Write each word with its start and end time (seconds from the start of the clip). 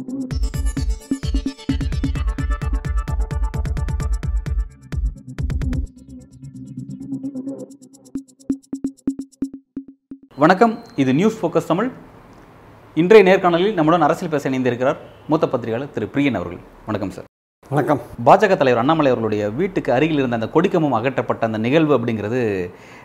வணக்கம். 0.00 0.14
இது 10.96 11.14
news 11.14 11.38
focus 11.40 11.66
Tamil. 11.66 11.90
இன்றைய 12.94 13.22
நேர்காணலில் 13.30 13.74
நம்முடன் 13.74 14.00
அரசியல் 14.00 14.32
பேச 14.32 14.50
இணைந்திருக்கிறார் 14.50 14.96
மூத்த 15.28 15.48
பத்திரிகையாளர் 15.48 15.92
திரு 15.96 16.08
பிரியன் 16.14 16.38
அவர்கள். 16.40 16.62
வணக்கம் 16.86 17.10
சார் 17.10 17.28
வணக்கம். 17.70 18.00
பாஜக 18.26 18.54
தலைவர் 18.60 18.80
அண்ணாமலை 18.82 19.10
அவர்களுடைய 19.10 19.50
வீட்டுக்கு 19.58 19.92
அருகில் 19.92 20.20
இருந்த 20.20 20.38
அந்த 20.38 20.48
கொடிக்கம்பம் 20.54 20.96
அகற்றப்பட்ட 20.98 21.42
அந்த 21.48 21.58
நிகழ்வு 21.58 21.92
அப்படிங்கிறது 21.98 22.40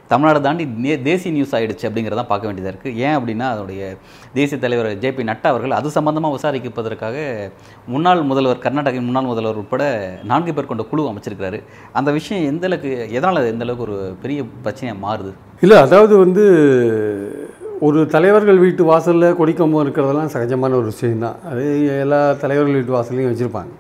தமிழ்நாடு 0.08 0.42
தாண்டி 0.42 0.66
நே- 0.66 1.02
தேசிய 1.02 1.34
நியூஸ் 1.34 1.56
ஆகிடுச்சு 1.56 1.90
அப்படிங்கிறதான் 1.90 2.28
பார்க்க 2.28 2.48
வேண்டியதாக 2.48 2.78
இருக்குது 2.78 2.96
ஏன் 2.96 3.18
அப்படின்னா 3.18 3.50
அதனுடைய 3.50 3.96
தேசிய 4.34 4.60
தலைவர் 4.60 4.98
ஜே 4.98 5.14
பி 5.14 5.24
நட்டா 5.24 5.44
அவர்கள் 5.44 5.72
அது 5.72 5.90
சம்பந்தமாக 5.90 6.36
விசாரிப்பதற்காக 6.36 7.16
முன்னாள் 7.88 8.22
முதல்வர் 8.22 8.58
கர்நாடகின் 8.58 9.02
முன்னாள் 9.02 9.24
முதல்வர் 9.24 9.56
உட்பட 9.56 9.84
நான்கு 10.24 10.54
பேர் 10.54 10.66
கொண்ட 10.66 10.84
குழு 10.84 11.04
அமைச்சிருக்கிறாரு. 11.04 11.64
அந்த 11.94 12.12
விஷயம் 12.12 12.46
எந்த 12.46 12.66
அளவுக்கு 12.66 13.12
எதனால் 13.12 13.46
எந்த 13.46 13.66
அளவுக்கு 13.66 13.94
ஒரு 13.94 14.16
பெரிய 14.22 14.44
பிரச்சனையாக 14.64 14.96
மாறுது? 15.04 15.34
இல்லை 15.62 15.78
அதாவது 15.78 16.18
வந்து 16.18 16.46
ஒரு 17.80 18.08
தலைவர்கள் 18.08 18.58
வீட்டு 18.58 18.84
வாசலில் 18.84 19.34
கொடிக்கம்பம் 19.34 19.86
இருக்கிறதெல்லாம் 19.86 20.30
சகஜமான 20.34 20.60
ஒரு 20.60 20.84
விஷயம்தான். 20.84 21.36
அது 21.52 22.00
எல்லா 22.00 22.34
தலைவர்கள் 22.34 22.74
வீட்டு 22.74 22.94
வாசல்லையும் 22.94 23.34
வச்சுருப்பாங்க. 23.34 23.74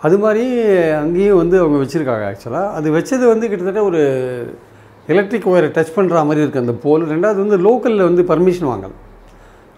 அது 0.00 0.18
மாதிரி 0.18 0.72
அங்கேயும் 0.92 1.36
வந்து 1.36 1.58
அவங்க 1.58 1.78
வச்சுருக்காங்க 1.78 2.34
ஆக்சுவலாக 2.34 2.70
அது 2.70 2.90
வச்சது 2.90 3.26
வந்து 3.26 3.48
கிட்டத்தட்ட 3.48 3.84
ஒரு 3.84 4.00
எலக்ட்ரிக் 5.12 5.46
ஒயரை 5.50 5.68
டச் 5.76 5.92
பண்ணுற 5.96 6.24
மாதிரி 6.28 6.42
இருக்குது 6.44 6.64
அந்த 6.64 6.74
போல் 6.84 7.04
ரெண்டாவது 7.12 7.38
வந்து 7.44 7.58
லோக்கலில் 7.66 8.04
வந்து 8.08 8.22
பர்மிஷன் 8.30 8.68
வாங்கல். 8.70 8.94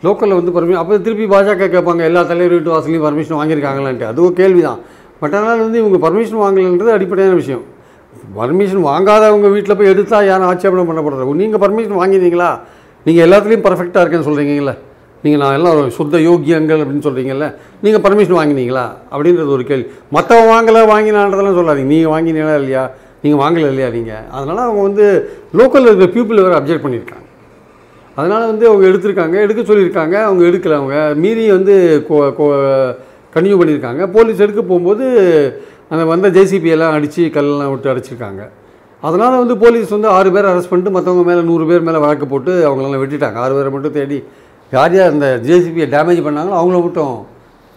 லோக்கலில் 0.07 0.38
வந்து 0.41 0.52
பர்மிஷன் 0.57 0.80
அப்போ 0.83 0.98
திருப்பி 1.07 1.27
பாஜக 1.34 1.68
கேட்பாங்க 1.74 2.02
எல்லா 2.10 2.21
தலைவர் 2.30 2.55
வீட்டு 2.57 2.73
வாசலையும் 2.74 3.05
பர்மிஷன் 3.07 3.38
வாங்கியிருக்காங்களான்ட்டு. 3.40 4.07
அதுவும் 4.13 4.37
கேள்வி 4.40 4.63
தான் 4.68 4.80
பட் 5.23 5.35
ஆனால் 5.38 5.63
வந்து 5.66 5.79
இவங்க 5.82 5.99
பர்மிஷன் 6.07 6.43
வாங்கலைன்றது 6.45 6.93
அடிப்படையான 6.96 7.35
விஷயம். 7.40 7.65
பர்மிஷன் 8.38 8.85
வாங்காதவங்க 8.90 9.49
வீட்டில் 9.55 9.77
போய் 9.79 9.90
எடுத்தால் 9.95 10.29
யாரும் 10.30 10.49
ஆட்சேபணம் 10.51 10.88
பண்ணப்படுறது 10.90 11.40
நீங்கள் 11.43 11.62
பர்மிஷன் 11.65 12.01
வாங்கினீங்களா? 12.02 12.51
நீங்கள் 13.07 13.24
எல்லாத்துலேயும் 13.27 13.66
பர்ஃபெக்டாக 13.66 14.02
இருக்கேன்னு 14.05 14.29
சொல்கிறீங்களே 14.29 14.74
நீங்கள் 15.24 15.40
நான் 15.43 15.57
எல்லாம் 15.59 15.79
சுத்த 15.99 16.18
யோகியங்கள் 16.27 16.80
அப்படின்னு 16.83 17.05
சொல்கிறீங்கல்ல 17.07 17.46
நீங்கள் 17.85 18.02
பர்மிஷன் 18.05 18.38
வாங்கினீங்களா? 18.40 18.85
அப்படின்றது 19.15 19.51
ஒரு 19.57 19.65
கேள்வி. 19.71 19.87
மற்றவன் 20.16 20.51
வாங்கலை 20.55 20.83
வாங்கினான்றதெல்லாம் 20.93 21.59
சொல்லாதீங்க. 21.60 21.90
நீங்கள் 21.95 22.12
வாங்கினீங்களா 22.15 22.55
இல்லையா? 22.60 22.85
நீங்கள் 23.23 23.40
வாங்கலை 23.43 23.66
இல்லையா 23.73 23.88
நீங்கள் 23.96 24.26
அதனால் 24.37 24.66
அவங்க 24.66 24.82
வந்து 24.88 25.07
லோக்கலில் 25.60 25.90
இருக்கிற 25.90 26.10
பீப்புள் 26.16 26.45
வேறு 26.45 26.59
அப்ஜெக்ட் 26.60 26.85
பண்ணியிருக்காங்க 26.87 27.27
அதனால் 28.16 28.51
வந்து 28.52 28.65
அவங்க 28.71 28.85
எடுத்திருக்காங்க 28.90 29.37
எடுக்க 29.45 29.60
சொல்லியிருக்காங்க 29.71 30.16
அவங்க 30.29 30.43
எடுக்கலை 30.51 30.77
அவங்க. 30.80 30.96
மீறி 31.23 31.45
வந்து 31.57 31.74
கன்டினியூ 33.35 33.59
பண்ணியிருக்காங்க 33.60 34.02
போலீஸ் 34.16 34.43
எடுக்க 34.45 34.62
போகும்போது 34.62 35.04
அந்த 35.93 36.02
வந்த 36.12 36.27
ஜேசிபியெல்லாம் 36.37 36.95
அடித்து 36.96 37.23
கல்லெல்லாம் 37.37 37.71
விட்டு 37.73 37.90
அடிச்சிருக்காங்க. 37.93 38.43
அதனால் 39.02 39.40
வந்து 39.43 39.55
போலீஸ் 39.62 39.95
வந்து 39.96 40.09
ஆறு 40.16 40.29
பேர் 40.34 40.49
அரெஸ்ட் 40.51 40.71
பண்ணிட்டு 40.71 40.95
மற்றவங்க 40.96 41.24
மேலே 41.29 41.43
நூறு 41.51 41.65
பேர் 41.71 41.87
மேலே 41.88 42.01
வழக்கு 42.05 42.27
போட்டு 42.32 42.52
அவங்களெல்லாம் 42.68 43.02
வெட்டிட்டாங்க. 43.02 43.38
ஆறு 43.45 43.55
பேரை 43.59 43.71
மட்டும் 43.74 43.96
தேடி 43.99 44.18
யார் 44.73 44.96
யார் 44.96 45.12
அந்த 45.15 45.29
ஜேசிபியை 45.49 45.87
டேமேஜ் 45.95 46.21
பண்ணாங்களோ 46.27 46.59
அவங்கள 46.60 46.80
மட்டும் 46.87 47.15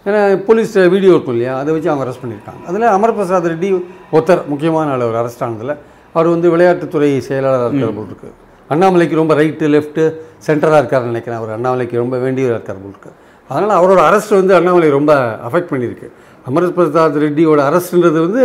ஏன்னா 0.06 0.20
போலீஸ் 0.46 0.72
வீடியோ 0.94 1.10
இருக்கும் 1.14 1.34
இல்லையா? 1.36 1.52
அதை 1.58 1.70
வச்சு 1.74 1.90
அவங்க 1.90 2.04
அரெஸ்ட் 2.04 2.22
பண்ணியிருக்காங்க. 2.22 2.62
அதில் 2.68 2.86
அமர் 2.94 3.14
பிரசாத் 3.18 3.46
ரெட்டி 3.52 3.68
ஒருத்தர் 4.12 4.42
முக்கியமான 4.52 4.90
ஆள் 4.94 5.04
அவர் 5.06 5.18
அரெஸ்ட் 5.20 5.44
ஆனதில். 5.46 5.74
அவர் 6.16 6.28
வந்து 6.34 6.48
விளையாட்டுத்துறை 6.54 7.08
செயலாளராக 7.28 7.68
இருக்கிற 7.68 7.92
போல் 7.98 8.10
இருக்கு 8.10 8.30
அண்ணாமலைக்கு 8.72 9.14
ரொம்ப 9.20 9.34
ரைட்டு 9.40 9.66
லெஃப்ட்டு 9.74 10.04
சென்டராக 10.46 10.80
இருக்காருன்னு 10.82 11.12
நினைக்கிறேன் 11.12 11.38
அவர். 11.40 11.52
அண்ணாமலைக்கு 11.56 11.96
ரொம்ப 12.02 12.16
வேண்டியவர் 12.24 12.56
இருக்கார் 12.56 12.82
போல் 12.82 12.94
இருக்கு 12.94 13.12
அதனால் 13.50 13.74
அவரோட 13.78 14.00
அரெஸ்ட் 14.08 14.38
வந்து 14.40 14.54
அண்ணாமலை 14.58 14.90
ரொம்ப 14.98 15.12
அஃபெக்ட் 15.48 15.72
பண்ணியிருக்கு. 15.72 16.08
அமர் 16.44 16.64
பிரசாத் 16.76 17.14
ரெட்டியோட 17.22 17.60
அரெஸ்ட்ன்றது 17.68 18.18
வந்து 18.24 18.42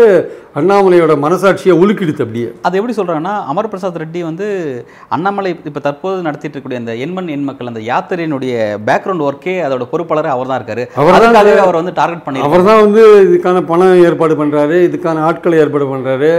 அண்ணாமலையோட 0.59 1.13
மனசாட்சியை 1.23 1.73
உலுக்கிடுது 1.81 2.21
அப்படியே. 2.25 2.47
அது 2.67 2.77
எப்படி 2.79 2.93
சொல்றாங்கன்னா 2.97 3.33
அமர் 3.51 3.69
பிரசாத் 3.71 3.99
ரெட்டி 4.03 4.19
வந்து 4.27 4.45
அண்ணாமலை 5.15 5.49
இப்போ 5.69 5.81
தற்போது 5.87 6.19
நடத்திட்டு 6.27 6.53
இருக்கக்கூடிய 6.53 6.81
அந்த 6.81 6.93
எண்மண் 7.05 7.31
எண் 7.35 7.45
மக்கள் 7.49 7.71
அந்த 7.71 7.81
யாத்திரையினுடைய 7.89 8.53
பேக்ரவுண்ட் 8.89 9.25
ஒர்க்கே 9.27 9.55
அதோட 9.65 9.85
பொறுப்பாளர் 9.91 10.31
அவர் 10.35 10.49
தான் 10.51 10.59
இருக்காரு. 10.61 10.85
அவர்தான் 11.01 11.19
அதற்காகவே 11.33 11.61
அவர் 11.65 11.79
வந்து 11.81 11.93
டார்கெட் 11.99 12.25
பண்ணி 12.27 12.45
அவர் 12.47 12.65
தான் 12.69 12.81
வந்து 12.85 13.03
இதுக்கான 13.27 13.63
பணம் 13.71 14.01
ஏற்பாடு 14.07 14.35
பண்ணுறாரு 14.41 14.77
இதுக்கான 14.87 15.23
ஆட்களை 15.29 15.59
ஏற்பாடு 15.63 15.87
பண்ணுறாரு 15.93 16.31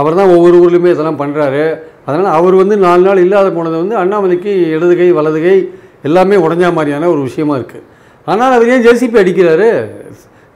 அவர் 0.00 0.18
தான் 0.18 0.34
ஒவ்வொரு 0.36 0.56
ஊர்லேயுமே 0.62 0.92
இதெல்லாம் 0.94 1.22
பண்ணுறாரு 1.22 1.64
அதனால் 2.06 2.34
அவர் 2.38 2.54
வந்து 2.62 2.76
நாலு 2.86 3.02
நாள் 3.08 3.24
இல்லாத 3.26 3.48
போனது 3.56 3.76
வந்து 3.82 3.96
அண்ணாமலைக்கு 4.02 4.52
இடது 4.74 4.94
கை 5.00 5.08
வலது 5.18 5.40
கை 5.44 5.56
எல்லாமே 6.08 6.36
உடஞ்சா 6.46 6.70
மாதிரியான 6.78 7.10
ஒரு 7.14 7.22
விஷயமா 7.28 7.56
இருக்குது 7.60 7.84
ஆனால் 8.26 8.54
அவர் 8.56 8.70
ஏன் 8.74 8.84
ஜேசிபி 8.86 9.16
அடிக்கிறாரு? 9.20 9.68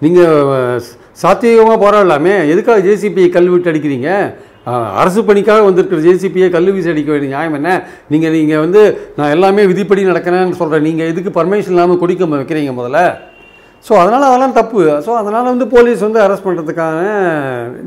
நீங்கள் 0.04 0.82
சாத்தியமாக 1.22 1.78
போராடலாமே. 1.84 2.34
எதுக்காக 2.52 2.84
ஜேசிபியை 2.88 3.28
கல்விட்டு 3.36 3.70
அடிக்கிறீங்க? 3.72 4.10
அரசு 5.00 5.20
பணிக்காக 5.28 5.60
வந்திருக்கிற 5.66 6.00
ஜேசிபியை 6.06 6.48
கல் 6.54 6.70
வீசி 6.74 6.88
அடிக்க 6.92 7.10
வேண்டிய 7.12 7.30
நியாயம் 7.34 7.56
என்ன? 7.58 7.70
நீங்கள் 8.12 8.34
நீங்கள் 8.36 8.62
வந்து 8.64 8.82
நான் 9.18 9.32
எல்லாமே 9.36 9.62
விதிப்படி 9.70 10.02
நடக்கிறேன்னு 10.10 10.58
சொல்கிறேன் 10.60 10.86
நீங்கள் 10.88 11.10
எதுக்கு 11.12 11.30
பர்மிஷன் 11.38 11.74
இல்லாமல் 11.74 12.00
குடிக்க 12.02 12.26
வைக்கிறீங்க 12.32 12.72
முதல்ல? 12.78 13.00
ஸோ 13.86 13.92
அதனால் 14.02 14.26
அதெல்லாம் 14.28 14.56
தப்பு. 14.58 14.80
ஸோ 15.06 15.10
அதனால் 15.20 15.50
வந்து 15.52 15.66
போலீஸ் 15.74 16.00
வந்து 16.06 16.20
அரெஸ்ட் 16.24 16.46
பண்ணுறதுக்கான 16.46 17.02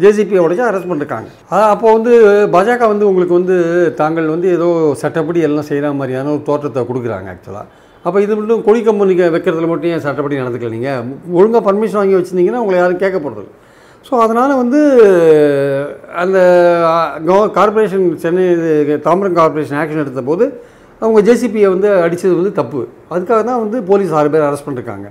ஜேசிபியை 0.03 0.41
உடைச்சு 0.45 0.63
அரெஸ்ட் 0.67 0.89
பண்ணிருக்காங்க. 0.91 1.27
அப்போ 1.73 1.87
வந்து 1.97 2.13
பாஜக 2.55 2.87
வந்து 2.93 3.07
உங்களுக்கு 3.11 3.35
வந்து 3.39 3.57
தாங்கள் 4.01 4.33
வந்து 4.35 4.49
ஏதோ 4.57 4.69
சட்டப்படி 5.03 5.41
எல்லாம் 5.49 5.69
செய்கிற 5.71 5.91
மாதிரியான 6.01 6.31
ஒரு 6.35 6.43
தோற்றத்தை 6.49 6.83
கொடுக்குறாங்க 6.91 7.33
ஆக்சுவலாக 7.35 7.67
அப்போ 8.05 8.17
இது 8.21 8.33
மட்டும் 8.35 8.63
கொடி 8.63 8.81
கம்பு 8.81 9.07
நீங்கள் 9.07 9.31
வைக்கிறதுல 9.31 9.67
மட்டும் 9.67 9.91
ஏன் 9.91 10.03
சட்டப்படி 10.03 10.41
நடந்துக்கல 10.41 10.75
நீங்கள் 10.75 11.07
ஒழுங்காக 11.33 11.63
பர்மிஷன் 11.65 11.99
வாங்கி 11.99 12.17
வச்சுருந்தீங்கன்னா 12.17 12.61
உங்களை 12.61 12.77
யாரும் 12.79 13.01
கேட்க 13.01 13.17
போகிறது 13.19 13.49
ஸோ 14.05 14.13
அதனால் 14.23 14.53
வந்து 14.55 14.79
அந்த 16.21 16.37
corporation 17.57 18.05
Chennai 18.17 18.45
Tambaram 19.07 19.39
corporation 19.39 19.79
action 19.81 20.03
எடுத்த 20.03 20.21
போது 20.23 20.45
அவங்க 21.01 21.19
ஜேசிபியை 21.27 21.67
வந்து 21.69 21.89
அடித்தது 22.05 22.33
வந்து 22.37 22.53
தப்பு. 22.53 22.79
அதுக்காக 23.11 23.41
தான் 23.43 23.61
வந்து 23.61 23.77
போலீஸ் 23.83 24.13
ஆறு 24.13 24.29
பேர் 24.29 24.47
அரெஸ்ட் 24.47 24.65
பண்ணிருக்காங்க. 24.65 25.05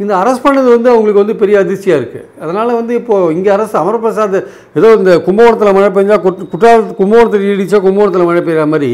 இந்த 0.00 0.12
அரெஸ்ட் 0.18 0.44
பண்ணது 0.44 0.68
வந்து 0.68 0.88
அவங்களுக்கு 0.90 1.22
வந்து 1.22 1.36
பெரிய 1.36 1.56
அதிர்ச்சியாக 1.58 2.00
இருக்குது 2.00 2.26
அதனால் 2.40 2.70
வந்து 2.74 2.92
இப்போது 3.00 3.34
இங்கே 3.34 3.50
அரசு 3.50 3.74
அமர்பிரசாத் 3.78 4.36
ஏதோ 4.78 4.88
இந்த 4.98 5.12
கும்பகோணத்தில் 5.26 5.76
மழை 5.76 5.90
பெஞ்சால் 5.90 6.22
குற்ற- 6.24 6.46
குற்றால 6.52 6.78
கும்பகோணத்தில் 7.00 7.44
இடித்தா 7.52 7.80
கும்பகோணத்தில் 7.80 8.28
மழை 8.30 8.42
பெய்கிற 8.42 8.64
மாதிரி 8.68 8.90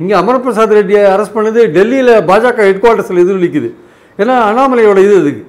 இங்கே 0.00 0.14
அமர்பிரசாத் 0.20 0.76
ரெட்டியை 0.78 1.02
அரெஸ்ட் 1.14 1.36
பண்ணது 1.38 1.60
டெல்லியில் 1.76 2.12
பாஜக 2.30 2.60
ஹெட் 2.68 2.82
குவார்ட்டர்ஸில் 2.84 3.22
எதிரொலிக்குது. 3.24 3.70
ஏன்னா 4.18 4.36
அண்ணாமலையோட 4.50 4.98
இது 5.06 5.16
அதுக்கு 5.22 5.42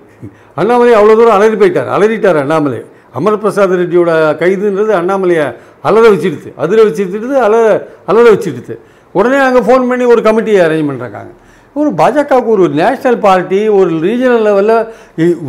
அண்ணாமலை 0.62 0.92
அவ்வளோ 0.98 1.14
தூரம் 1.20 1.36
அலறி 1.38 1.58
போயிட்டார் 1.62 1.90
அலறிட்டார் 1.96 2.40
அண்ணாமலை. 2.44 2.82
அமர் 3.20 3.42
பிரசாத் 3.44 3.74
ரெட்டியோட 3.82 4.12
கைதுன்றது 4.42 4.92
அண்ணாமலையை 5.00 5.46
அலற 5.88 6.04
வச்சுடுது. 6.14 6.50
அதில் 6.64 6.86
வச்சுட்டு 6.88 7.38
அலற 7.48 7.66
அலற 8.12 8.26
வச்சுடுது. 8.36 8.76
உடனே 9.16 9.40
அங்கே 9.48 9.62
ஃபோன் 9.68 9.88
பண்ணி 9.90 10.06
ஒரு 10.14 10.22
கமிட்டியை 10.28 10.62
அரேஞ்ச் 10.66 10.90
பண்ணுறாங்க 10.90 11.32
ஒரு 11.76 11.90
பாஜகவுக்கு 12.00 12.52
ஒரு 12.56 12.66
நேஷனல் 12.80 13.20
பார்ட்டி 13.26 13.60
ஒரு 13.78 13.92
ரீஜனல் 14.06 14.44
லெவலில் 14.48 14.76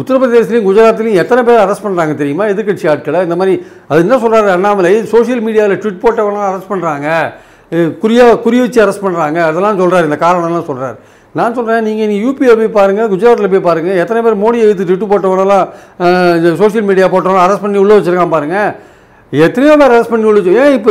உத்தரப்பிரதேசலையும் 0.01 0.67
குஜராத்லையும் 0.69 1.19
எத்தனை 1.23 1.41
பேர் 1.49 1.63
அரெஸ்ட் 1.65 1.85
பண்ணுறாங்க 1.87 2.15
தெரியுமா? 2.21 2.45
எதிர்க்கட்சி 2.53 2.87
ஆட்களை. 2.93 3.21
இந்த 3.27 3.37
மாதிரி 3.41 3.55
அது 3.91 4.05
என்ன 4.07 4.17
சொல்கிறாரு 4.23 4.49
அண்ணாமலை? 4.57 4.93
சோஷியல் 5.13 5.43
மீடியாவில் 5.47 5.81
ட்விட் 5.83 6.03
போட்டவங்களாம் 6.05 6.49
அரெஸ்ட் 6.51 6.71
பண்ணுறாங்க 6.73 7.09
குறியா 8.03 8.25
குறி 8.45 8.59
வச்சு 8.63 8.83
அரெஸ்ட் 8.85 9.05
பண்ணுறாங்க 9.07 9.39
அதெல்லாம் 9.49 9.81
சொல்கிறார் 9.83 10.09
இந்த 10.09 10.19
காரணம்லாம் 10.25 10.71
சொல்கிறார் 10.71 10.97
நான் 11.35 11.57
சொல்கிறேன் 11.59 11.87
நீங்கள் 11.89 12.11
நீ 12.11 12.17
யூபியில் 12.25 12.59
போய் 12.61 12.77
பாருங்கள் 12.79 13.11
குஜராத்தில் 13.13 13.53
போய் 13.55 13.67
பாருங்கள் 13.69 14.01
எத்தனை 14.03 14.21
பேர் 14.27 14.43
மோடியை 14.43 14.65
எழுத்து 14.67 14.89
ட்விட்டு 14.89 15.13
போட்டவனெல்லாம் 15.13 15.67
சோஷியல் 16.63 16.89
மீடியா 16.91 17.07
போட்டவங்க 17.15 17.45
அரெஸ்ட் 17.47 17.65
பண்ணி 17.65 17.81
உள்ளே 17.85 17.97
வச்சுருக்கான் 17.99 18.35
பாருங்கள் 18.37 18.69
எத்தனையோ 19.33 19.75
பேர் 19.79 19.93
அரெஸ்ட் 19.95 20.13
பண்ணி 20.13 20.27
உள்ள 20.31 20.39
வச்சு 20.41 20.59
ஏன் 20.63 20.75
இப்போ 20.77 20.91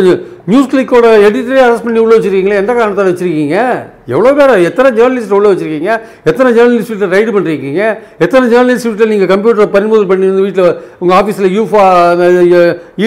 நியூஸ் 0.51 0.69
கிளிக்கோட 0.71 1.07
எடிட்டரே 1.27 1.61
அரெஸ்ட் 1.65 1.85
பண்ணி 1.85 1.99
உள்ள 2.03 2.13
வச்சிருக்கீங்களே? 2.15 2.57
எந்த 2.61 2.71
காரணத்தில் 2.77 3.09
வச்சுருக்கீங்க? 3.11 3.57
எவ்வளோ 4.13 4.31
பேர் 4.39 4.53
எத்தனை 4.69 4.89
ஜேர்னலிஸ்ட் 4.97 5.35
உள்ள 5.37 5.47
வச்சுருக்கீங்க? 5.51 5.91
எத்தனை 6.29 6.49
ஜேர்னலிஸ்ட் 6.57 7.05
ரைடு 7.15 7.33
பண்ணிருக்கீங்க 7.35 7.81
எத்தனை 8.25 8.43
ஜேர்னலிஸ்ட் 8.53 8.87
வீட்டில் 8.89 9.11
நீங்கள் 9.13 9.31
கம்ப்யூட்டர் 9.33 9.73
பறிமுதல் 9.75 10.09
பண்ணி 10.11 10.31
வீட்டில் 10.47 10.71
உங்கள் 11.01 11.17
ஆஃபீஸில் 11.19 11.53
யூஃபா 11.57 11.85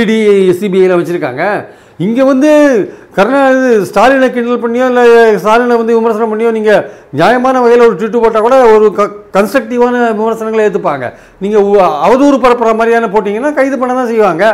இடி 0.00 0.18
சிபிஐலாம் 0.60 1.02
வச்சுருக்காங்க? 1.02 1.44
இங்கே 2.04 2.25
வந்து 2.31 2.50
கருணாநிதி 3.16 3.70
ஸ்டாலினை 3.90 4.28
கிண்டல் 4.32 4.62
பண்ணியோ 4.64 4.87
இல்லை 4.90 5.04
ஸ்டாலினை 5.43 5.76
வந்து 5.81 5.96
விமர்சனம் 5.98 6.32
பண்ணியோ 6.32 6.50
நீங்கள் 6.56 6.82
நியாயமான 7.19 7.60
வகையில் 7.64 7.87
ஒரு 7.87 7.96
ட்விட்டு 8.00 8.22
போட்டால் 8.25 8.46
கூட 8.46 8.56
ஒரு 8.75 8.87
க 8.98 9.04
கன்ஸ்ட்ரக்டிவான 9.37 10.02
விமர்சனங்களை 10.19 10.64
ஏற்றுப்பாங்க 10.66 11.06
நீங்கள் 11.44 11.69
அவதூறு 12.06 12.38
பரப்புற 12.44 12.72
மாதிரியான 12.81 13.10
போட்டிங்கன்னா 13.14 13.52
கைது 13.58 13.76
பண்ண 13.82 13.94
தான் 14.00 14.10
செய்வாங்க. 14.12 14.44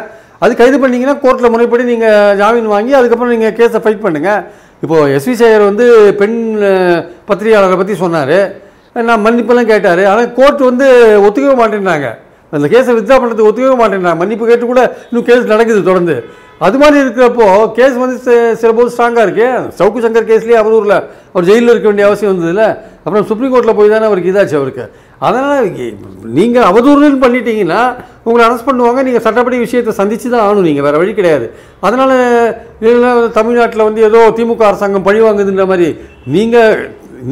அது 0.44 0.52
கைது 0.60 0.76
பண்ணிங்கன்னா 0.82 1.16
கோர்ட்டில் 1.24 1.52
முறைப்படி 1.54 1.84
நீங்கள் 1.92 2.36
ஜாமீன் 2.40 2.72
வாங்கி 2.74 2.92
அதுக்கப்புறம் 2.98 3.34
நீங்கள் 3.34 3.56
கேஸை 3.58 3.80
ஃபைட் 3.82 4.04
பண்ணுங்கள் 4.04 4.42
இப்போது 4.84 5.12
எஸ்வி 5.16 5.34
சேகர் 5.40 5.68
வந்து 5.70 5.86
பெண் 6.20 6.38
பத்திரிகையாளரை 7.28 7.76
பற்றி 7.80 7.96
சொன்னார். 8.04 8.38
நான் 9.08 9.24
மன்னிப்பெல்லாம் 9.26 9.70
கேட்டார். 9.72 10.02
ஆனால் 10.12 10.32
கோர்ட் 10.38 10.62
வந்து 10.70 10.86
ஒத்துக்கவே 11.26 11.56
மாட்டேன்றாங்க. 11.60 12.08
அந்த 12.56 12.66
கேஸை 12.72 12.94
வித்ரா 12.96 13.16
பண்ணுறதுக்கு 13.20 13.50
ஒத்துக்கவே 13.50 13.76
மாட்டேன்றாங்க. 13.82 14.18
மன்னிப்பு 14.22 14.48
கேட்டு 14.48 14.66
கூட 14.72 14.82
இன்னும் 15.10 15.26
கேஸ் 15.28 15.52
நடக்குது 15.52 15.82
தொடர்ந்து. 15.90 16.16
அது 16.66 16.76
மாதிரி 16.80 16.96
இருக்கிறப்போ 17.02 17.46
கேஸ் 17.76 17.96
வந்து 18.02 18.16
சில 18.60 18.70
போது 18.78 18.90
ஸ்ட்ராங்காக 18.94 19.24
இருக்கு. 19.26 19.46
சவுக்கு 19.78 20.02
சங்கர் 20.04 20.26
கேஸ்லேயே 20.30 20.58
அவதூரில் 20.62 20.96
அவர் 21.32 21.46
ஜெயிலில் 21.48 21.72
இருக்க 21.72 21.86
வேண்டிய 21.88 22.06
அவசியம் 22.08 22.32
வந்ததில்ல. 22.32 22.64
அப்புறம் 23.04 23.26
சுப்ரீம் 23.30 23.52
கோர்ட்டில் 23.52 23.78
போய் 23.78 23.92
தானே 23.92 24.06
அவருக்கு 24.08 24.30
இதாச்சு 24.32 24.56
அவருக்கு. 24.60 24.84
அதனால் 25.26 25.64
நீங்கள் 26.38 26.66
அவதூறுன்னு 26.70 27.18
பண்ணிட்டீங்கன்னா 27.24 27.80
உங்களை 28.26 28.42
அரெஸ்ட் 28.46 28.68
பண்ணுவாங்க. 28.68 29.00
நீங்கள் 29.08 29.24
சட்டப்படி 29.26 29.56
விஷயத்தை 29.64 29.94
சந்திச்சு 30.00 30.28
தான் 30.34 30.44
ஆகணும். 30.44 30.68
நீங்கள் 30.68 30.86
வேறு 30.86 31.00
வழி 31.02 31.14
கிடையாது. 31.20 31.48
அதனால் 31.86 32.14
தமிழ்நாட்டில் 33.38 33.86
வந்து 33.88 34.02
ஏதோ 34.10 34.20
திமுக 34.38 34.64
அரசாங்கம் 34.70 35.06
பழி 35.08 35.20
வாங்குதுன்ற 35.26 35.66
மாதிரி 35.72 35.88
நீங்கள் 36.36 36.78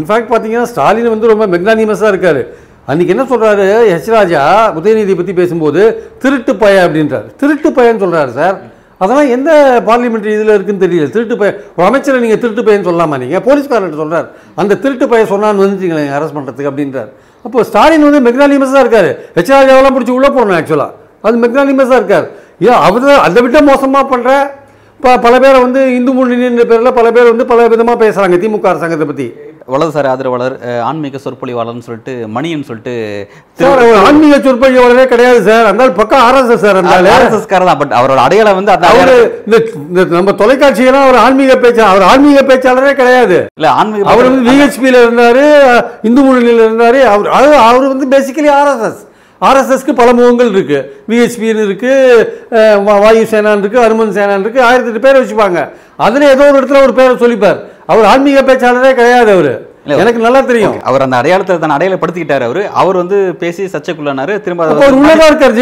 இன்ஃபேக்ட் 0.00 0.30
பார்த்தீங்கன்னா 0.32 0.66
ஸ்டாலின் 0.72 1.12
வந்து 1.14 1.32
ரொம்ப 1.34 1.46
மெக்னானிமஸாக 1.54 2.12
இருக்கார். 2.14 2.42
அன்றைக்கி 2.90 3.12
என்ன 3.14 3.24
சொல்கிறாரு 3.32 3.68
ஹெச் 3.92 4.12
ராஜா 4.16 4.42
உதயநிதி 4.80 5.14
பற்றி 5.20 5.32
பேசும்போது 5.40 5.82
திருட்டு 6.22 6.52
பய 6.64 6.84
அப்படின்றார். 6.86 7.26
திருட்டு 7.40 7.68
பயன்னு 7.78 8.04
சொல்கிறாரு 8.04 8.32
சார். 8.40 8.58
அதெல்லாம் 9.00 9.30
எந்த 9.36 9.50
பார்லிமெண்ட்ரி 9.88 10.32
இதில் 10.36 10.54
இருக்குன்னு 10.56 10.84
தெரியல. 10.84 11.06
திருட்டு 11.14 11.36
பையன் 11.40 11.58
ஒரு 11.76 11.84
அமைச்சரை 11.88 12.18
நீங்கள் 12.24 12.40
திருட்டு 12.42 12.62
பையன் 12.66 12.86
சொல்லாமா 12.90 13.18
நீங்கள் 13.22 13.44
போலீஸ்காரர்கிட்ட 13.48 14.00
சொல்கிறார் 14.02 14.26
அந்த 14.60 14.78
திருட்டு 14.84 15.06
பையன் 15.12 15.30
சொன்னான்னு 15.34 15.62
வந்துட்டீங்களே 15.64 16.04
அரெஸ்ட் 16.18 16.36
பண்ணுறதுக்கு 16.38 16.70
அப்படின்றார். 16.72 17.10
அப்போ 17.44 17.64
ஸ்டாலின் 17.70 18.06
வந்து 18.08 18.20
மெக்னானிமஸாக 18.28 18.82
இருக்கார். 18.84 19.10
ஹெச் 19.36 19.52
ராஜாவெல்லாம் 19.56 19.96
பிடிச்சி 19.96 20.14
உள்ளே 20.18 20.30
போடணும் 20.36 20.58
ஆக்சுவலாக 20.60 20.96
அது 21.26 21.42
மெக்னானிமஸாக 21.44 22.00
இருக்கார். 22.00 22.26
ஏன் 22.68 22.80
அவர் 22.88 23.06
அதை 23.26 23.42
விட 23.44 23.60
மோசமாக 23.70 24.04
பண்ணுற 24.12 24.30
இப்போ 25.00 25.12
பல 25.26 25.34
பேரை 25.42 25.58
வந்து 25.64 25.82
இந்து 25.98 26.10
முன்னணின்ற 26.16 26.64
பேரில் 26.70 26.96
பல 26.98 27.06
பேர் 27.16 27.30
வந்து 27.32 27.44
பல 27.52 27.68
விதமாக 27.72 27.96
பேசுகிறாங்க 28.02 28.36
திமுக 28.42 28.68
அரசாங்கத்தை 28.72 29.06
பற்றி 29.10 29.26
வலதுசாரி 29.74 30.08
ஆதரவாளர் 30.12 30.54
ஆன்மீக 30.88 31.20
சொற்பொழிவாளர்னு 31.24 31.86
சொல்லிட்டு 31.88 32.14
மணின்னு 32.36 32.68
சொல்லிட்டு 32.68 32.94
ஆன்மீக 34.08 34.36
சொற்பொழிவாளரே 34.46 35.04
கிடையாது 35.12 35.40
சார். 35.48 35.68
அந்த 35.72 35.88
பக்கம் 36.00 36.22
ஆர்எஸ்எஸ் 36.28 36.64
சார். 36.64 36.78
ஆர்எஸ்எஸ் 37.16 37.50
காரர் 37.52 37.70
தான் 37.70 37.80
பட் 37.82 37.94
அவரோட 37.98 38.20
அடையாளம் 38.26 38.58
வந்து 38.60 38.74
அந்த 38.76 38.88
அவரு 38.94 39.16
இந்த 39.46 40.06
நம்ம 40.16 40.34
தொலைக்காட்சியெல்லாம் 40.42 41.06
அவர் 41.08 41.22
ஆன்மீக 41.26 41.56
பேச்சா 41.64 41.84
அவர் 41.92 42.08
ஆன்மீக 42.12 42.42
பேச்சாளரே 42.50 42.94
கிடையாது. 43.02 43.38
இல்ல 43.58 43.68
ஆன்மீக 43.80 44.10
அவர் 44.14 44.28
வந்து 44.30 44.48
விஹெச்பியில் 44.50 45.02
இருந்தாரு 45.04 45.44
இந்து 46.10 46.20
முன்னணியில் 46.26 46.64
இருந்தாரு. 46.68 47.00
அவர் 47.12 47.60
அவர் 47.68 47.92
வந்து 47.94 48.08
பேசிக்கலி 48.16 48.52
ஆர்எஸ்எஸ் 48.60 49.00
ஆர்எஸ்எஸ்க்கு 49.40 49.92
பல 49.94 50.12
முகங்கள் 50.12 50.48
இருக்கு. 50.48 50.96
விஹெச்பின்னு 51.08 51.64
இருக்கு 51.64 51.92
அஹ், 52.50 52.54
வா- 52.54 53.00
வாயு 53.00 53.26
சேனான் 53.30 53.58
இருக்கு 53.58 53.80
அனுமன் 53.80 54.12
சேனான் 54.12 54.40
இருக்கு 54.40 54.62
ஆயிரத்தி 54.62 54.88
எட்டு 54.88 55.00
பேரை 55.00 55.22
வச்சுப்பாங்க. 55.22 55.68
அதுல 55.96 56.28
ஏதோ 56.28 56.52
ஒரு 56.52 56.66
இடத்துல 56.66 56.82
ஒரு 56.82 56.92
பேரை 56.94 57.16
சொல்லிப்பார். 57.16 57.56
அவர் 57.86 58.04
ஆன்மீக 58.04 58.42
பேச்சாளரே 58.42 58.94
கிடையாது 58.94 59.32
அவரு. 59.32 59.68
எனக்கு 59.84 60.20
நல்லா 60.20 60.40
தெரியும். 60.40 60.82
அவர் 60.82 61.00
அந்த 61.02 61.16
அடையாளத்தை 61.16 61.58
தான் 61.58 61.70
அடையாளப்படுத்திக்கிட்டாரு 61.70 62.40
அவரு. 62.40 62.68
அவர் 62.68 62.96
வந்து 62.96 63.34
பேசி 63.34 63.64
சர்ச்சைக்குள்ளானாரு 63.64 64.40
திரும்ப 64.40 64.66
அவர் 64.66 64.94
உள்ளதா 64.94 65.26
இருக்கார் 65.26 65.54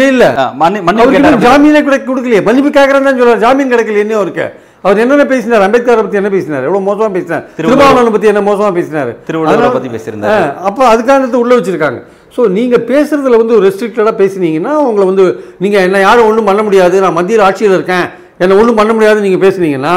இன்னும் 1.13 1.41
ஜாமீனே 1.41 1.83
கூட 1.83 1.97
கொடுக்கலையே. 1.97 2.43
மன்னிப்பு 2.43 2.79
கேட்கறேன்னு 2.79 3.17
சொல்றாரு. 3.19 3.37
ஜாமீன் 3.37 3.73
கிடைக்கல 3.73 3.97
என்ன 3.97 4.15
அவருக்கு. 4.15 4.53
அவர் 4.81 4.97
என்னென்ன 4.97 5.25
பேசினார்? 5.25 5.61
அம்பேத்கரை 5.61 5.95
பத்தி 5.95 6.15
என்ன 6.15 6.29
பேசினார்? 6.29 6.63
எவ்வளவு 6.63 6.95
மோசமா 6.95 7.11
பேசினார். 7.11 7.43
திருமாவளவனை 7.57 8.11
பத்தி 8.11 8.27
என்ன 8.27 8.53
மோசமா 8.53 8.73
பேசினார்? 8.73 9.15
திருவள்ளுவரை 9.27 9.73
பத்தி 9.73 9.87
பேசியிருந்தாரு. 9.87 10.57
அப்போ 10.57 10.95
அதுக்காக 10.95 11.33
உள்ள 11.33 11.55
வச்சிருக்காங்க. 11.55 12.03
ஸோ 12.35 12.41
நீங்கள் 12.57 12.83
பேசுகிறதுல 12.89 13.37
வந்து 13.41 13.55
ரெஸ்ட்ரிக்டடாக 13.65 14.15
பேசுனீங்கன்னா 14.21 14.73
உங்களை 14.87 15.05
வந்து 15.11 15.25
நீங்கள் 15.63 15.85
என்ன 15.87 16.01
யாரும் 16.07 16.27
ஒன்றும் 16.29 16.49
பண்ண 16.49 16.63
முடியாது 16.67 16.95
நான் 17.05 17.17
மத்தியில் 17.19 17.45
ஆட்சியில் 17.47 17.77
இருக்கேன் 17.77 18.05
என்னை 18.43 18.57
ஒன்றும் 18.61 18.79
பண்ண 18.81 18.91
முடியாது 18.97 19.23
நீங்கள் 19.27 19.43
பேசுனீங்கன்னா 19.45 19.95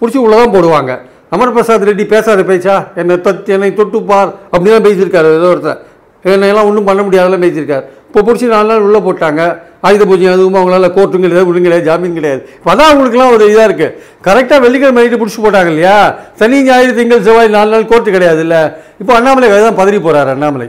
பிடிச்சி 0.00 0.18
உள்ளதான் 0.26 0.54
போடுவாங்க. 0.56 0.92
அமர் 1.34 1.54
பிரசாத் 1.56 1.88
ரெட்டி 1.88 2.04
பேசாத 2.12 2.40
பேச்சா? 2.50 2.76
என்னை 3.00 3.14
தத் 3.26 3.50
என்னை 3.56 3.70
தொட்டு 3.80 3.98
பார் 4.10 4.30
அப்படிதான் 4.52 4.86
பேசியிருக்காரு 4.86 5.28
ஏதோ 5.38 5.48
ஒருத்தர். 5.54 5.78
என்னையெல்லாம் 6.24 6.68
ஒன்றும் 6.70 6.88
பண்ண 6.88 7.00
முடியாதெல்லாம் 7.06 7.44
பேசியிருக்காரு. 7.44 7.84
இப்போ 8.08 8.20
பிடிச்சி 8.26 8.46
நாலு 8.52 8.68
நாள் 8.70 8.84
உள்ளே 8.86 9.00
போட்டாங்க 9.06 9.42
ஆயுத 9.88 10.04
பூஜை 10.10 10.26
அதுவும் 10.32 10.58
அவங்களால 10.58 10.88
கோர்ட்டும் 10.96 11.24
கிடையாது 11.24 11.48
ஒன்றும் 11.50 11.66
கிடையாது 11.66 11.88
ஜாமீன் 11.88 12.18
கிடையாது. 12.18 12.42
இப்போ 12.58 12.70
அதான் 12.72 12.90
அவங்களுக்குலாம் 12.90 13.32
ஒரு 13.36 13.44
இதாக 13.52 13.68
இருக்குது 13.68 13.94
கரெக்டாக 14.26 14.58
வெள்ளிக்கிழமை 14.64 14.98
நைட்டு 15.00 15.20
பிடிச்சி 15.22 15.40
போட்டாங்க 15.44 15.72
இல்லையா? 15.72 15.96
சனி 16.40 16.58
ஞாயிறு 16.68 16.92
திங்கள் 16.98 17.24
செவ்வாய் 17.28 17.56
நாலு 17.56 17.72
நாள் 17.74 17.90
கோர்ட்டு 17.92 18.14
கிடையாது 18.16 18.42
இல்லை 18.46 18.62
இப்போ 19.02 19.14
அண்ணாமலை 19.18 19.48
தான் 19.66 19.80
பதறி 19.80 20.00
போகிறார் 20.06 20.32
அண்ணாமலை. 20.34 20.68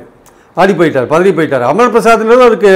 ஆடி 0.62 0.74
போயிட்டார் 0.80 1.12
பதறி 1.14 1.32
போயிட்டார். 1.38 1.66
அமர் 1.72 1.94
பிரசாத்ன்றது 1.94 2.44
அவருக்கு 2.48 2.74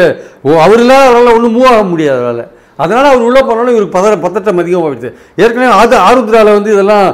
ஓ 0.47 0.59
அவர் 0.65 0.81
இல்லாத 0.83 1.03
அவரால் 1.09 1.35
ஒன்றும் 1.37 1.55
மூவ் 1.57 1.69
ஆக 1.73 1.83
முடியாது 1.93 2.19
அவரால். 2.23 2.45
அதனால் 2.83 3.09
அவர் 3.11 3.25
உள்ளே 3.27 3.41
போனாலும் 3.47 3.73
இவருக்கு 3.75 3.97
பதற 3.97 4.13
பத்தட்டம் 4.25 4.59
அதிகமாக 4.63 4.83
போயிடுச்சு. 4.87 5.11
ஏற்கனவே 5.43 5.69
அது 5.83 5.95
ஆருத்ராவில் 6.07 6.55
வந்து 6.57 6.71
இதெல்லாம் 6.75 7.07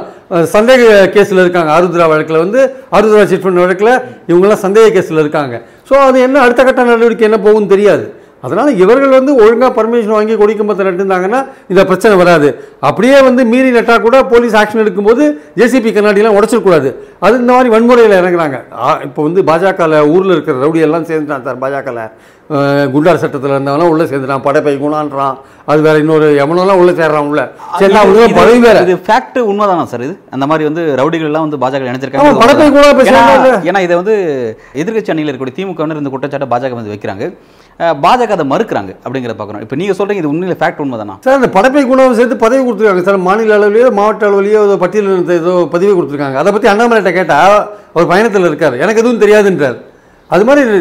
சந்தேக 0.56 0.82
கேஸில் 1.14 1.42
இருக்காங்க. 1.44 1.70
ஆருத்ரா 1.76 2.06
வழக்கில் 2.12 2.42
வந்து 2.44 2.60
ஆருத்ரா 2.96 3.24
சிட் 3.30 3.46
பண்ண 3.46 3.60
வழக்கில் 3.64 3.92
இவங்கெல்லாம் 4.30 4.64
சந்தேக 4.66 4.92
கேஸில் 4.96 5.22
இருக்காங்க. 5.24 5.54
ஸோ 5.88 5.94
அது 6.08 6.18
என்ன 6.26 6.42
அடுத்த 6.44 6.60
கட்ட 6.68 6.84
நடவடிக்கை 6.90 7.26
என்ன 7.28 7.38
போகும்னு 7.46 7.72
தெரியாது. 7.74 8.04
அதனால் 8.44 8.76
இவர்கள் 8.76 9.08
வந்து 9.08 9.34
ஒழுங்காக 9.36 9.72
பர்மிஷன் 9.74 10.06
வாங்கி 10.08 10.34
கொடிக்கம்பத்தை 10.34 10.86
நட்டுருந்தாங்கன்னா 10.86 11.40
இந்த 11.68 11.84
பிரச்சனை 11.84 12.16
வராது. 12.16 12.48
அப்படியே 12.80 13.20
வந்து 13.20 13.44
மீறி 13.44 13.72
நட்டா 13.72 14.00
கூட 14.00 14.24
போலீஸ் 14.24 14.56
ஆக்ஷன் 14.56 14.82
எடுக்கும்போது 14.82 15.24
ஜேசிபி 15.56 15.90
கண்ணாடிலாம் 15.90 16.36
உடச்சிடக்கூடாது. 16.38 16.88
அது 17.20 17.38
இந்த 17.38 17.52
மாதிரி 17.52 17.68
வன்முறையில் 17.68 18.18
இறங்குறாங்க. 18.20 18.58
இப்போ 19.02 19.22
வந்து 19.22 19.42
பாஜகவில் 19.42 20.08
ஊரில் 20.08 20.30
இருக்கிற 20.30 20.66
ரவுடி 20.66 20.80
எல்லாம் 20.80 21.04
சேர்ந்துட்டான் 21.04 21.42
சார் 21.42 21.58
பாஜகவில் 21.58 22.06
குண்டார் 22.90 23.16
சட்டத்தில் 23.16 23.50
இருந்தவனா 23.50 23.88
உள்ளே 23.88 24.04
சேர்ந்துட்டான். 24.04 24.42
படைப்பை 24.42 24.78
குணான்றான் 24.78 25.36
அது 25.64 25.80
வேற 25.80 25.98
இன்னொரு 25.98 26.26
எவனெல்லாம் 26.38 26.74
உள்ளே 26.74 26.92
சேர்றான் 26.92 27.26
உள்ள 27.26 27.42
சரி 27.78 27.92
உள்ள 28.08 28.26
பதவி 28.34 28.58
வேற. 28.58 28.78
இது 28.80 28.94
ஃபேக்ட் 29.06 29.38
உண்மைதானா 29.44 29.84
சார் 29.84 30.02
இது? 30.02 30.14
அந்த 30.30 30.46
மாதிரி 30.46 30.64
வந்து 30.64 30.96
ரவுடிகள் 30.96 31.28
எல்லாம் 31.30 31.48
வந்து 31.48 31.56
பாஜக 31.56 31.82
படத்தை 32.38 32.66
கூட 32.70 32.86
இப்ப 32.88 33.02
ஏன்னா- 33.04 33.80
இதை 33.80 33.96
வந்து 33.96 34.14
எதிர்க்கட்சி 34.74 35.10
அணியில் 35.10 35.30
இருக்கக்கூடிய 35.30 35.56
திமுக 35.56 35.96
இந்த 35.96 36.10
குற்றச்சாட்டை 36.10 36.48
பாஜக 36.48 36.74
வந்து 36.74 36.92
வைக்கிறாங்க. 36.92 37.24
பாஜக 37.78 38.32
அதை 38.36 38.46
மறுக்கிறாங்க 38.48 38.92
அப்படிங்கிற 39.06 39.32
பார்க்குறோம். 39.38 39.60
இப்போ 39.60 39.76
நீங்கள் 39.76 39.96
சொல்கிறீங்க 39.96 40.20
இது 40.22 40.28
உண்மையில் 40.28 40.56
ஃபேக்ட் 40.56 40.78
உண்மை 40.78 40.98
தானா 40.98 41.18
சார் 41.20 41.34
அந்த 41.34 41.60
படப்பை 41.60 41.86
குணம் 41.86 42.14
சேர்த்து 42.14 42.36
பதவி 42.36 42.70
கொடுத்துருக்காங்க 42.70 43.02
சார். 43.02 43.16
மாநில 43.16 43.58
அளவிலேயோ 43.58 43.92
மாவட்ட 43.92 44.28
அளவிலேயோ 44.28 44.64
ஏதோ 44.66 44.76
பட்டியலில் 44.78 45.12
இருந்த 45.12 45.34
ஏதோ 45.34 45.68
பதவி 45.70 45.92
கொடுத்துருக்காங்க. 45.92 46.34
அதை 46.34 46.52
பற்றி 46.52 46.68
அண்ணாமலைகிட்ட 46.68 47.12
கேட்டால் 47.12 47.70
அவர் 47.94 48.08
பயணத்தில் 48.08 48.46
இருக்கார். 48.46 48.78
எனக்கு 48.78 49.00
எதுவும் 49.00 49.20
தெரியாதுன்றார். 49.20 49.76
அது 50.28 50.44
மாதிரி 50.44 50.78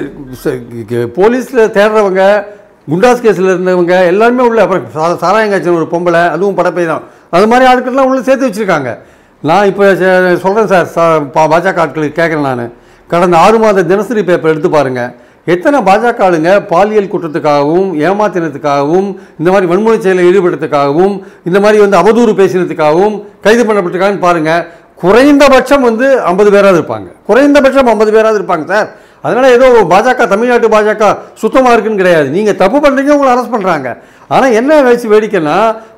போலீஸில் 1.18 1.72
தேடுறவங்க 1.78 2.44
குண்டாஸ் 2.92 3.24
கேஸில் 3.26 3.52
இருந்தவங்க 3.54 4.06
எல்லாருமே 4.06 4.44
உள்ள 4.44 4.62
அப்புறம் 4.62 4.86
சா- 4.96 5.18
சாராயங்காய்ச்சல் 5.24 5.76
ஒரு 5.76 5.88
பொம்பளை 5.92 6.30
அதுவும் 6.30 6.58
படப்பை 6.58 6.86
தான். 6.86 7.02
அது 7.30 7.48
மாதிரி 7.48 7.74
ஆட்கள்லாம் 7.74 8.08
உள்ளே 8.10 8.22
சேர்த்து 8.22 8.48
வச்சுருக்காங்க. 8.48 8.98
நான் 9.42 9.66
இப்போ 9.66 9.96
சொல்கிறேன் 10.36 10.68
சார். 10.68 10.88
சா- 10.96 11.26
பா- 11.36 11.52
பாஜக 11.54 11.80
ஆட்களுக்கு 11.84 12.18
கேட்குறேன் 12.20 12.42
நான். 12.42 12.74
கடந்த 13.08 13.38
ஆறு 13.38 13.60
மாத 13.60 13.84
தினசரி 13.84 14.24
பேப்பர் 14.24 14.52
எடுத்து 14.52 14.70
பாருங்கள் 14.70 15.12
எத்தனை 15.48 15.78
பாஜக 15.88 16.24
ஆளுங்க 16.26 16.52
பாலியல் 16.72 17.10
குற்றத்துக்காகவும் 17.14 17.90
ஏமாத்தினத்துக்காகவும் 18.10 19.10
இந்த 19.40 19.50
மாதிரி 19.54 19.68
வன்முறை 19.72 19.98
செயலில் 20.06 20.28
ஈடுபடுறதுக்காகவும் 20.30 21.16
இந்த 21.50 21.58
மாதிரி 21.64 21.80
வந்து 21.84 21.98
அவதூறு 22.02 22.34
பேசினதுக்காகவும் 22.40 23.16
கைது 23.46 23.64
பண்ணப்பட்டிருக்காங்கன்னு 23.70 24.28
பாருங்க. 24.28 24.54
குறைந்தபட்சம் 25.02 25.86
வந்து 25.88 26.06
ஐம்பது 26.30 26.50
பேராவது 26.56 26.78
இருப்பாங்க. 26.80 27.10
குறைந்தபட்சம் 27.30 27.90
ஐம்பது 27.94 28.12
பேராவது 28.16 28.40
இருப்பாங்க 28.40 28.66
சார். 28.74 28.90
அதனால் 29.26 29.54
ஏதோ 29.58 29.68
பாஜக 29.92 30.26
தமிழ்நாட்டு 30.34 30.68
பாஜக 30.76 31.04
சுத்தமாக 31.42 31.74
இருக்குன்னு 31.76 32.02
கிடையாது. 32.02 32.28
நீங்கள் 32.38 32.58
தப்பு 32.64 32.78
பண்ணுறீங்க 32.86 33.14
உங்களை 33.16 33.32
அரெஸ்ட் 33.34 33.54
பண்ணுறாங்க 33.56 33.90
ஆனால் 34.34 34.56
என்ன 34.60 34.82
வச்சு 34.88 35.08
வேடிக்கைன்னா 35.14 35.58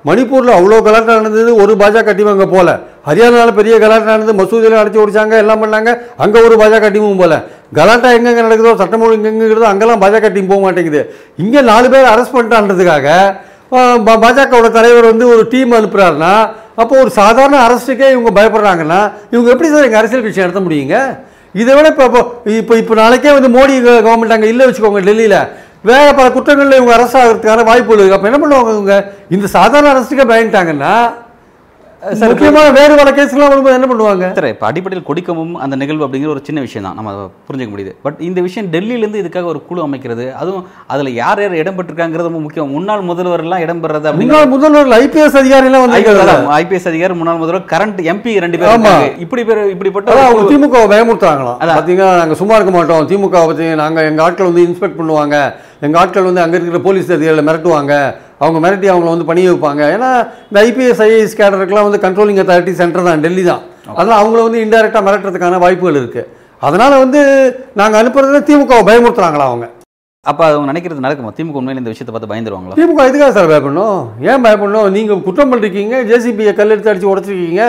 மணிப்பூரில் 0.09 0.57
அவ்வளோ 0.57 0.79
கலாட்டம் 0.87 1.19
நடந்தது 1.19 1.51
ஒரு 1.63 1.73
பாஜக 1.81 2.13
டீம் 2.17 2.33
அங்கே 2.33 2.47
போகல 2.55 2.71
ஹரியானாவில் 3.07 3.57
பெரிய 3.59 3.73
கலாட்டா 3.83 4.09
நடந்து 4.13 4.33
மசூதியில் 4.39 4.77
அடைச்சி 4.81 4.99
ஓடிச்சாங்க 5.01 5.35
எல்லாம் 5.43 5.61
பண்ணாங்க. 5.63 5.89
அங்கே 6.23 6.39
ஒரு 6.47 6.55
பாஜக 6.61 6.89
டீமும் 6.93 7.21
போல. 7.21 7.33
கலாட்டா 7.77 8.09
எங்கெங்க 8.17 8.41
நடக்குதோ 8.47 8.71
சட்டம் 8.81 9.03
ஒழுங்கு 9.07 9.29
எங்கே 9.31 9.67
அங்கெல்லாம் 9.71 10.01
பாஜக 10.03 10.29
டீம் 10.35 10.51
போக 10.51 10.61
மாட்டேங்குது. 10.65 11.01
இங்கே 11.43 11.61
நாலு 11.71 11.87
பேர் 11.93 12.11
அரெஸ்ட் 12.13 12.35
பண்ணிட்டான்றதுக்காக 12.37 13.07
பாஜகவோட 14.23 14.67
தலைவர் 14.77 15.11
வந்து 15.11 15.25
ஒரு 15.33 15.43
டீம் 15.53 15.71
அனுப்புகிறாருன்னா 15.77 16.33
அப்போ 16.81 16.93
ஒரு 17.03 17.11
சாதாரண 17.19 17.57
அரசுக்கே 17.67 18.07
இவங்க 18.15 18.31
பயப்படுறாங்கன்னா 18.37 18.99
இவங்க 19.33 19.49
எப்படி 19.53 19.69
சார் 19.73 19.87
எங்கள் 19.87 20.01
அரசியல் 20.01 20.23
கட்சி 20.25 20.43
நடத்த 20.43 20.61
முடியுங்க? 20.65 20.95
இதை 21.61 21.73
விட 21.75 21.87
இப்போ 21.93 22.05
இப்போ 22.07 22.21
இப்போ 22.61 22.73
இப்போ 22.81 22.93
நாளைக்கே 23.01 23.33
வந்து 23.37 23.49
மோடி 23.57 23.75
கவர்மெண்ட் 24.07 24.35
அங்கே 24.37 24.49
இல்லை 24.53 24.65
வச்சுக்கோங்க 24.67 25.03
டெல்லியில். 25.09 25.37
வேற 25.89 26.05
பல 26.19 26.27
குற்றங்களில் 26.35 26.77
இவங்க 26.79 26.93
அரசு 26.97 27.15
ஆகிறதுக்கான 27.21 27.65
இருக்குது 27.79 28.15
அப்போ 28.17 28.29
என்ன 28.31 28.39
பண்ணுவாங்க 28.43 28.71
இவங்க? 28.77 28.95
இந்த 29.35 29.47
சாதாரண 29.57 29.91
அரசுக்கே 29.95 30.25
பயந்துட்டாங்கன்னா 30.31 30.95
முக்கியமான 32.29 32.65
வேறு 32.77 32.93
பல 32.99 33.09
கேஸ்லாம் 33.17 33.51
வரும்போது 33.51 33.75
என்ன 33.77 33.87
பண்ணுவாங்க? 33.91 34.25
சார் 34.37 34.47
இப்போ 34.53 34.65
அடிப்படையில் 34.69 35.05
கொடிக்கமும் 35.09 35.53
அந்த 35.63 35.75
நிகழ்வு 35.81 36.03
அப்படிங்கிற 36.05 36.31
ஒரு 36.33 36.41
சின்ன 36.47 36.59
விஷயம் 36.65 36.85
தான். 36.87 36.97
நம்ம 36.99 37.11
புரிஞ்சுக்க 37.47 37.71
முடியுது. 37.75 37.93
பட் 38.05 38.19
இந்த 38.27 38.39
விஷயம் 38.47 38.67
டெல்லியிலேருந்து 38.73 39.21
இதுக்காக 39.23 39.49
ஒரு 39.53 39.59
குழு 39.67 39.81
அமைக்கிறது 39.85 40.25
அதுவும் 40.41 40.65
அதில் 40.93 41.11
யார் 41.21 41.41
யார் 41.43 41.59
இடம் 41.61 41.77
பெற்றிருக்காங்கிறது 41.77 42.29
ரொம்ப 42.29 42.41
முக்கியம். 42.45 42.71
முன்னாள் 42.75 43.07
முதல்வர் 43.11 43.43
எல்லாம் 43.45 43.63
இடம் 43.65 43.81
பெறது 43.85 44.13
முன்னாள் 44.21 44.51
முதல்வர் 44.55 44.93
ஐபிஎஸ் 45.01 45.39
அதிகாரிலாம் 45.41 45.85
வந்து 45.85 46.01
ஐபிஎஸ் 46.59 46.89
அதிகாரி 46.91 47.17
முன்னாள் 47.21 47.41
முதல்வர் 47.43 47.69
கரண்ட் 47.73 48.01
எம்பி 48.13 48.33
ரெண்டு 48.45 48.59
பேர் 48.59 48.71
ஆமா. 48.73 48.77
இருக்காங்க. 48.77 49.21
இப்படி 49.25 49.45
பேர் 49.49 49.63
இப்படிப்பட்ட 49.75 50.19
அவங்க 50.27 50.45
திமுக 50.51 50.83
பயமுறுத்துறாங்களாம். 50.93 51.59
பார்த்தீங்கன்னா 51.77 52.11
நாங்கள் 52.21 52.41
சும்மா 52.41 52.57
இருக்க 52.59 52.73
மாட்டோம். 52.77 53.07
திமுக 53.11 53.45
பற்றி 53.51 53.67
நாங்கள் 53.83 54.09
எங்கள் 54.11 54.25
ஆட்கள் 54.27 54.51
வந்து 54.51 54.67
இன்ஸ்பெக்ட் 54.69 54.99
பண்ணுவாங்க. 55.01 55.37
எங்கள் 55.85 56.01
ஆட்கள் 56.01 56.27
வந்து 56.27 56.43
அங்கே 56.43 56.57
இருக்கிற 56.57 56.79
போலீஸ் 56.85 57.09
அதிகாரிகளை 57.15 57.43
மிரட்டுவாங்க. 57.47 57.93
அவங்க 58.43 58.59
மிரட்டி 58.65 58.87
அவங்கள 58.93 59.09
வந்து 59.13 59.29
பணிய 59.31 59.51
வைப்பாங்க. 59.51 59.83
ஏன்னா 59.95 60.09
இந்த 60.49 60.57
ஐபிஎஸ் 60.67 61.03
ஐஏஎஸ் 61.07 61.39
கேடருக்குலாம் 61.41 61.87
வந்து 61.89 62.03
கண்ட்ரோலிங் 62.07 62.41
அத்தாரிட்டி 62.43 62.73
சென்டர் 62.81 63.07
தான் 63.09 63.23
டெல்லி 63.27 63.45
தான். 63.51 63.63
அதனால் 63.99 64.19
அவங்கள 64.21 64.41
வந்து 64.47 64.63
இன்டெரக்டாக 64.65 65.05
மிரட்டுறதுக்கான 65.07 65.61
வாய்ப்புகள் 65.65 66.01
இருக்குது 66.01 66.29
அதனால் 66.67 67.01
வந்து 67.05 67.21
நாங்கள் 67.79 67.99
அனுப்புறதுல 68.01 68.39
திமுகவை 68.49 68.83
பயமுறுத்துறாங்களா 68.89 69.47
அவங்க? 69.51 69.65
அப்போ 70.29 70.43
அவங்க 70.45 70.67
நினைக்கிறது 70.69 71.03
நடக்குமா? 71.05 71.31
திமுக 71.37 71.59
உண்மையில 71.59 71.81
இந்த 71.81 71.91
விஷயத்தை 71.91 72.13
பார்த்து 72.13 72.29
பயந்துருவாங்களா? 72.31 72.75
திமுக 72.79 73.03
இதுக்காக 73.09 73.33
சார் 73.35 73.49
பயப்படணும்? 73.51 73.97
ஏன் 74.29 74.43
பயப்படணும்? 74.45 74.87
நீங்கள் 74.95 75.21
குற்றம் 75.25 75.51
பண்ணிருக்கீங்க 75.51 75.97
ஜேசிபியை 76.11 76.53
கல்லெடுத்து 76.59 76.91
அடித்து 76.91 77.11
உடச்சிருக்கீங்க. 77.11 77.63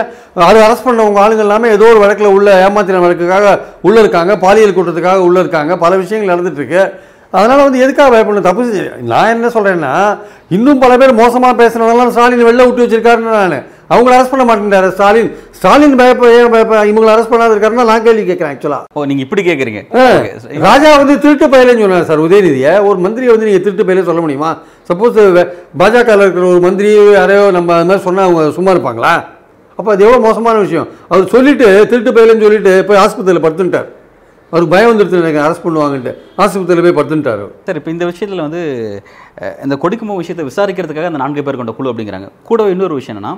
அது 0.49 0.59
அரெஸ்ட் 0.67 0.87
பண்ணவங்க 0.87 1.21
ஆளுங்க 1.25 1.45
எல்லாமே 1.47 1.71
ஏதோ 1.77 1.89
ஒரு 1.95 2.01
வழக்கில் 2.05 2.35
உள்ள 2.37 2.55
ஏமாத்தின 2.67 3.03
வழக்குக்காக 3.07 3.51
உள்ளே 3.89 4.01
இருக்காங்க 4.05 4.35
பாலியல் 4.45 4.77
குற்றத்துக்காக 4.79 5.27
உள்ளே 5.29 5.43
இருக்காங்க. 5.45 5.77
பல 5.85 5.93
விஷயங்கள் 6.05 6.33
நடந்துட்டு 6.35 6.63
இருக்கு. 6.63 6.83
அதனால் 7.35 7.65
வந்து 7.67 7.83
எதுக்காக 7.85 8.09
பயப்படணும்? 8.13 8.49
தப்பு 8.49 8.65
நான் 9.13 9.33
என்ன 9.37 9.49
சொல்கிறேன்னா 9.55 9.95
இன்னும் 10.57 10.83
பல 10.83 10.93
பேர் 11.01 11.21
மோசமாக 11.23 11.55
பேசுனதெல்லாம் 11.63 12.13
ஸ்டாலின் 12.15 12.47
வெளில 12.49 12.67
விட்டு 12.67 12.85
வச்சிருக்காருன்னு 12.85 13.33
நான். 13.39 13.57
அவங்கள 13.95 14.13
அரெஸ்ட் 14.15 14.33
பண்ண 14.33 14.45
மாட்டேங்கிறாரு 14.47 14.89
ஸ்டாலின். 14.95 15.29
ஸ்டாலின் 15.59 15.97
பயப்ப 16.01 16.31
ஏன் 16.39 16.53
பயப்ப 16.55 16.79
இவங்களை 16.91 17.11
அரெஸ்ட் 17.15 17.33
பண்ணாத 17.33 17.55
இருக்காருன்னா 17.55 17.87
நான் 17.91 18.05
கேள்வி 18.07 18.25
கேட்குறேன் 18.31 18.53
ஆக்சுவலாக 18.55 18.99
ஓ 18.99 19.05
நீங்க 19.11 19.23
இப்படி 19.27 19.43
கேட்குறீங்க? 19.49 19.83
ராஜா 20.69 20.91
வந்து 21.03 21.15
திருட்டு 21.25 21.47
பயிலன்னு 21.55 21.85
சொன்னார் 21.85 22.09
சார் 22.11 22.25
உதயநிதியை. 22.27 22.73
ஒரு 22.89 22.99
மந்திரியை 23.07 23.33
வந்து 23.35 23.49
நீங்கள் 23.49 23.65
திருட்டு 23.67 23.87
பயிலே 23.89 24.07
சொல்ல 24.11 24.23
முடியுமா? 24.25 24.51
சப்போஸ் 24.91 25.21
பாஜக 25.83 26.19
இருக்கிற 26.23 26.47
ஒரு 26.55 26.63
மந்திரி 26.67 26.91
யாரையோ 27.19 27.45
நம்ம 27.59 27.75
அது 27.79 27.89
மாதிரி 27.91 28.07
சொன்னால் 28.09 28.29
அவங்க 28.29 28.57
சும்மா 28.59 28.73
இருப்பாங்களா? 28.77 29.15
அப்போ 29.79 29.91
அது 29.93 30.05
எவ்வளோ 30.07 30.21
மோசமான 30.27 30.59
விஷயம். 30.67 30.89
அவர் 31.13 31.33
சொல்லிட்டு 31.37 31.69
திருட்டு 31.93 32.17
பயிலன்னு 32.19 32.47
சொல்லிட்டு 32.47 32.75
போய் 32.89 33.03
ஆஸ்பத்திரியில் 33.05 33.45
படுத்துட்டார். 33.47 33.89
அவருக்கு 34.53 34.73
பயம் 34.75 34.91
வந்துடுது 34.91 35.21
எனக்கு 35.23 35.43
அரெஸ்ட் 35.45 35.65
பண்ணுவாங்கன்ட்டு. 35.67 36.15
ஆஸ்பத்திரியில் 36.43 36.87
போய் 36.87 36.97
படுத்துட்டார் 36.99 37.45
சார் 37.69 37.79
இப்போ 37.81 37.91
இந்த 37.95 38.05
விஷயத்தில் 38.11 38.47
வந்து 38.47 38.63
இந்த 39.67 39.75
கொடிக்குமோ 39.85 40.17
விஷயத்தை 40.23 40.45
விசாரிக்கிறதுக்காக 40.49 41.13
அந்த 41.13 41.21
நான்கு 41.23 41.47
பேர் 41.47 41.61
கொண்ட 41.61 41.75
குழு 41.79 41.93
அப்படிங்கிறாங்க. 41.93 42.29
கூடவே 42.49 42.75
இன்னொரு 42.75 42.97
விஷயம் 43.01 43.17
என்னன்னா 43.17 43.35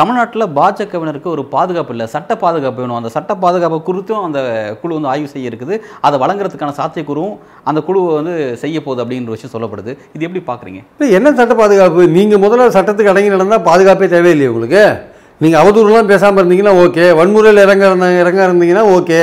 தமிழ்நாட்டில் 0.00 0.44
பாஜகவினருக்கு 0.58 1.28
ஒரு 1.32 1.42
பாதுகாப்பு 1.54 1.92
இல்லை 1.94 2.06
சட்ட 2.12 2.32
பாதுகாப்பு 2.44 2.80
வேணும். 2.82 2.98
அந்த 3.00 3.10
சட்ட 3.16 3.32
பாதுகாப்பு 3.42 3.78
குறித்தும் 3.88 4.22
அந்த 4.26 4.40
குழு 4.82 4.96
வந்து 4.98 5.10
ஆய்வு 5.12 5.28
செய்ய 5.34 5.50
இருக்குது. 5.50 5.74
அதை 6.06 6.16
வழங்குறதுக்கான 6.22 6.74
சாத்தியக்கூறும் 6.80 7.34
அந்த 7.70 7.80
குழுவை 7.88 8.14
வந்து 8.20 8.34
செய்ய 8.62 8.76
போகுது 8.86 9.02
அப்படின்ற 9.04 9.36
விஷயம் 9.36 9.54
சொல்லப்படுது. 9.56 9.94
இது 10.14 10.26
எப்படி 10.28 10.42
பார்க்குறீங்க 10.50 10.80
என்ன 11.18 11.34
சட்ட 11.40 11.54
பாதுகாப்பு? 11.62 12.02
நீங்கள் 12.16 12.42
முதல்ல 12.44 12.72
சட்டத்துக்கு 12.78 13.12
அடங்கி 13.14 13.34
நடந்தால் 13.36 13.66
பாதுகாப்பே 13.70 14.08
தேவையில்லையே 14.16 14.50
உங்களுக்கு. 14.52 14.84
நீங்கள் 15.44 15.62
அவதூறுலாம் 15.62 16.10
பேசாமல் 16.12 16.40
இருந்தீங்கன்னா 16.42 16.76
ஓகே. 16.84 17.06
வன்முறையில் 17.20 17.64
இறங்க 17.68 17.84
இறங்க 18.24 18.42
இருந்தீங்கன்னா 18.48 18.86
ஓகே. 18.98 19.22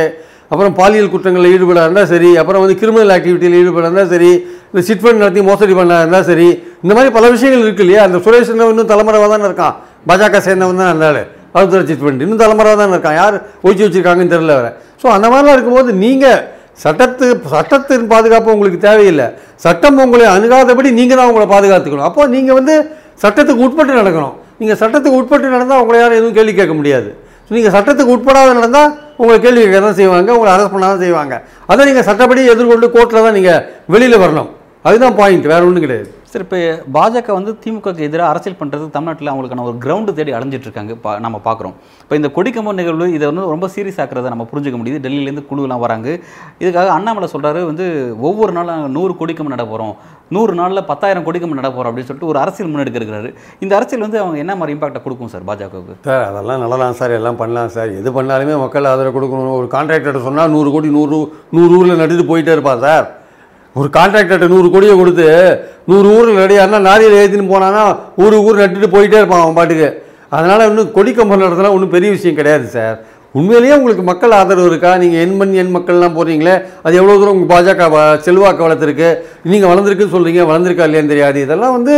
அப்புறம் 0.51 0.73
பாலியல் 0.79 1.09
குற்றங்களில் 1.13 1.51
ஈடுபட 1.55 1.79
இருந்தால் 1.85 2.09
சரி 2.11 2.29
அப்புறம் 2.41 2.61
வந்து 2.63 2.75
கிரிமினல் 2.81 3.13
ஆக்டிவிட்டியில் 3.15 3.57
ஈடுபட 3.61 3.83
இருந்தால் 3.87 4.11
சரி 4.13 4.31
இந்த 4.69 4.81
சிட் 4.87 5.03
ஃபண்ட் 5.03 5.21
நடத்தி 5.23 5.41
மோசடி 5.49 5.73
பண்ண 5.79 5.99
இருந்தால் 6.03 6.25
சரி 6.29 6.47
இந்த 6.83 6.93
மாதிரி 6.97 7.09
பல 7.17 7.25
விஷயங்கள் 7.35 7.65
இருக்கு 7.65 7.83
இல்லையா? 7.85 8.01
அந்த 8.07 8.17
சுரேஷ் 8.25 8.51
இன்னும் 8.53 8.89
தலைமுறைவாக 8.93 9.29
தானே 9.33 9.45
இருக்கான். 9.49 9.75
பாஜக 10.09 10.39
சேர்ந்தவன் 10.47 10.81
தான் 10.81 10.91
இருந்தாலும் 10.93 11.27
அவதூறு 11.55 11.85
சிட் 11.91 12.03
ஃபண்ட் 12.03 12.23
இன்னும் 12.25 12.41
தலைமுறைவாக 12.43 12.77
தானே 12.81 12.93
இருக்கான். 12.97 13.17
யார் 13.21 13.35
ஒழிச்சு 13.65 13.83
வச்சுருக்காங்கன்னு 13.85 14.33
தெரியல 14.35 14.55
வேற 14.59 14.69
ஸோ 15.01 15.07
அந்த 15.17 15.27
மாதிரிலாம் 15.31 15.57
இருக்கும்போது 15.57 15.91
நீங்கள் 16.03 16.41
சட்டத்து 16.83 17.25
சட்டத்தின் 17.53 18.09
பாதுகாப்பு 18.11 18.53
உங்களுக்கு 18.55 18.79
தேவையில்லை. 18.89 19.25
சட்டம் 19.65 19.97
உங்களை 20.03 20.27
அணுகாதபடி 20.35 20.89
நீங்கள் 20.99 21.19
தான் 21.19 21.29
உங்களை 21.31 21.47
பாதுகாத்துக்கணும். 21.55 22.07
அப்போ 22.09 22.21
நீங்கள் 22.35 22.57
வந்து 22.59 22.75
சட்டத்துக்கு 23.23 23.65
உட்பட்டு 23.67 23.93
நடக்கணும். 24.01 24.35
நீங்கள் 24.59 24.79
சட்டத்துக்கு 24.83 25.19
உட்பட்டு 25.21 25.55
நடந்தால் 25.55 25.81
உங்களை 25.83 25.97
யாரும் 26.01 26.19
எதுவும் 26.19 26.37
கேள்வி 26.37 26.53
கேட்க 26.59 26.75
முடியாது. 26.79 27.09
நீங்கள் 27.55 27.73
சட்டத்துக்கு 27.75 28.15
உட்படாத 28.15 28.49
நடந்தால் 28.59 28.91
உங்களை 29.21 29.37
கேள்வி 29.45 29.61
கேட்க 29.63 29.79
தான் 29.85 29.99
செய்வாங்க 30.01 30.29
உங்களை 30.37 30.51
அரெஸ்ட் 30.55 30.73
பண்ண 30.73 30.85
தான் 30.91 31.03
செய்வாங்க. 31.05 31.35
அதை 31.71 31.81
நீங்கள் 31.89 32.07
சட்டப்படி 32.09 32.41
எதிர்கொண்டு 32.53 32.87
கோர்ட்டில் 32.95 33.25
தான் 33.27 33.37
நீங்கள் 33.39 33.63
வெளியில் 33.93 34.21
வரணும். 34.23 34.49
அதுதான் 34.87 35.17
பாயிண்ட் 35.19 35.51
வேறு 35.53 35.67
ஒன்றும் 35.69 35.85
கிடையாது. 35.85 36.09
சார் 36.31 36.43
இப்போ 36.45 36.57
பாஜக 36.95 37.27
வந்து 37.37 37.51
திமுகக்கு 37.61 38.01
எதிராக 38.07 38.31
அரசியல் 38.31 38.57
பண்ணுறது 38.59 38.83
தமிழ்நாட்டில் 38.95 39.29
அவங்களுக்கான 39.31 39.63
ஒரு 39.69 39.77
கிரவுண்டு 39.83 40.11
தேடி 40.17 40.31
அலைஞ்சிட்டு 40.37 40.67
இருக்காங்க 40.67 40.95
பா 41.05 41.11
நம்ம 41.25 41.37
பார்க்குறோம் 41.47 41.73
இப்போ 42.03 42.15
இந்த 42.19 42.29
கொடிக்கம்பம் 42.35 42.77
நிகழ்வு 42.79 43.05
இதை 43.15 43.25
வந்து 43.29 43.45
ரொம்ப 43.53 43.67
சீரியஸ் 43.75 43.99
ஆக்கிறத 44.03 44.31
நம்ம 44.33 44.45
புரிஞ்சுக்க 44.51 44.77
முடியுது. 44.81 44.99
டெல்லியிலேருந்து 45.05 45.43
குழுலாம் 45.49 45.83
வராங்க. 45.85 46.07
இதுக்காக 46.61 46.91
அண்ணாமலை 46.97 47.29
சொல்கிறாரு 47.33 47.61
வந்து 47.71 47.85
ஒவ்வொரு 48.29 48.53
நாளும் 48.57 48.73
நாங்கள் 48.75 48.95
நூறு 48.97 49.15
கொடிக்கம்பம் 49.21 49.55
நட 49.55 49.65
போகிறோம் 49.71 49.93
நூறு 50.35 50.53
நாளில் 50.59 50.87
பத்தாயிரம் 50.91 51.25
கொடிக்கம்பம் 51.27 51.59
நட 51.59 51.69
போகிறோம் 51.69 51.91
அப்படின்னு 51.91 52.09
சொல்லிட்டு 52.09 52.31
ஒரு 52.31 52.39
அரசியல் 52.43 52.71
முன்னெடுக்க 52.71 53.33
இந்த 53.65 53.73
அரசியல் 53.79 54.05
வந்து 54.07 54.19
அவங்க 54.23 54.37
என்ன 54.45 54.55
மாதிரி 54.59 54.75
இம்பாக்டை 54.77 55.01
கொடுக்கும் 55.05 55.31
சார் 55.35 55.47
பாஜகவுக்கு? 55.51 55.95
சார் 56.09 56.25
அதெல்லாம் 56.31 56.61
நல்லதான் 56.63 56.97
சார் 56.99 57.15
எல்லாம் 57.19 57.39
பண்ணலாம் 57.43 57.71
சார். 57.77 57.91
எது 58.01 58.11
பண்ணாலுமே 58.19 58.57
மக்கள் 58.65 58.91
ஆதரவு 58.91 59.15
கொடுக்கணும் 59.17 59.59
ஒரு 59.61 59.69
கான்ட்ராக்டர் 59.77 60.27
சொன்னால் 60.27 60.53
நூறு 60.57 60.71
கோடி 60.75 60.91
நூறு 60.99 61.19
நூறு 61.57 61.71
ஊரில் 61.79 62.01
நட்டுட்டு 62.01 62.31
போயிட்டே 62.33 62.53
இருப்பா 62.57 62.75
சார். 62.85 63.07
ஒரு 63.75 63.89
கான்ட்ராக்டர்கிட்ட 63.97 64.47
நூறு 64.53 64.67
கோடியை 64.73 64.93
கொடுத்து 64.99 65.27
நூறு 65.89 66.07
ஊர் 66.17 66.29
ரெடியாருனா 66.41 66.79
நாரியில் 66.89 67.19
ஏற்றின்னு 67.21 67.51
போனான்னா 67.53 67.83
ஒரு 68.23 68.35
ஊர் 68.47 68.61
நட்டுட்டு 68.61 68.89
போயிட்டே 68.95 69.19
இருப்பான் 69.21 69.43
அவன் 69.43 69.57
பாட்டுக்கு. 69.59 69.89
அதனால் 70.37 70.67
இன்னும் 70.69 70.91
கொடி 70.97 71.11
கம்பம் 71.17 71.43
நடத்தினா 71.43 71.75
ஒன்றும் 71.75 71.95
பெரிய 71.95 72.09
விஷயம் 72.15 72.39
கிடையாது 72.39 72.65
சார். 72.75 72.97
உண்மையிலேயே 73.37 73.75
உங்களுக்கு 73.79 74.03
மக்கள் 74.09 74.35
ஆதரவு 74.37 74.69
இருக்கா? 74.69 74.91
நீங்கள் 75.01 75.21
எண் 75.25 75.35
மண் 75.39 75.53
எண் 75.61 75.75
மக்கள்லாம் 75.75 76.15
போகிறீங்களே 76.17 76.55
அது 76.85 76.97
எவ்வளோ 76.99 77.17
தூரம் 77.19 77.35
உங்கள் 77.35 77.51
பாஜக 77.53 77.89
செல்வாக்கு 78.27 78.65
வளர்த்துருக்கு? 78.65 79.09
நீங்கள் 79.51 79.71
வளர்ந்துருக்குன்னு 79.71 80.15
சொல்கிறீங்க 80.15 80.43
வளர்ந்துருக்கா 80.51 80.87
இல்லையான்னு 80.87 81.13
தெரியாது. 81.13 81.39
இதெல்லாம் 81.45 81.75
வந்து 81.77 81.95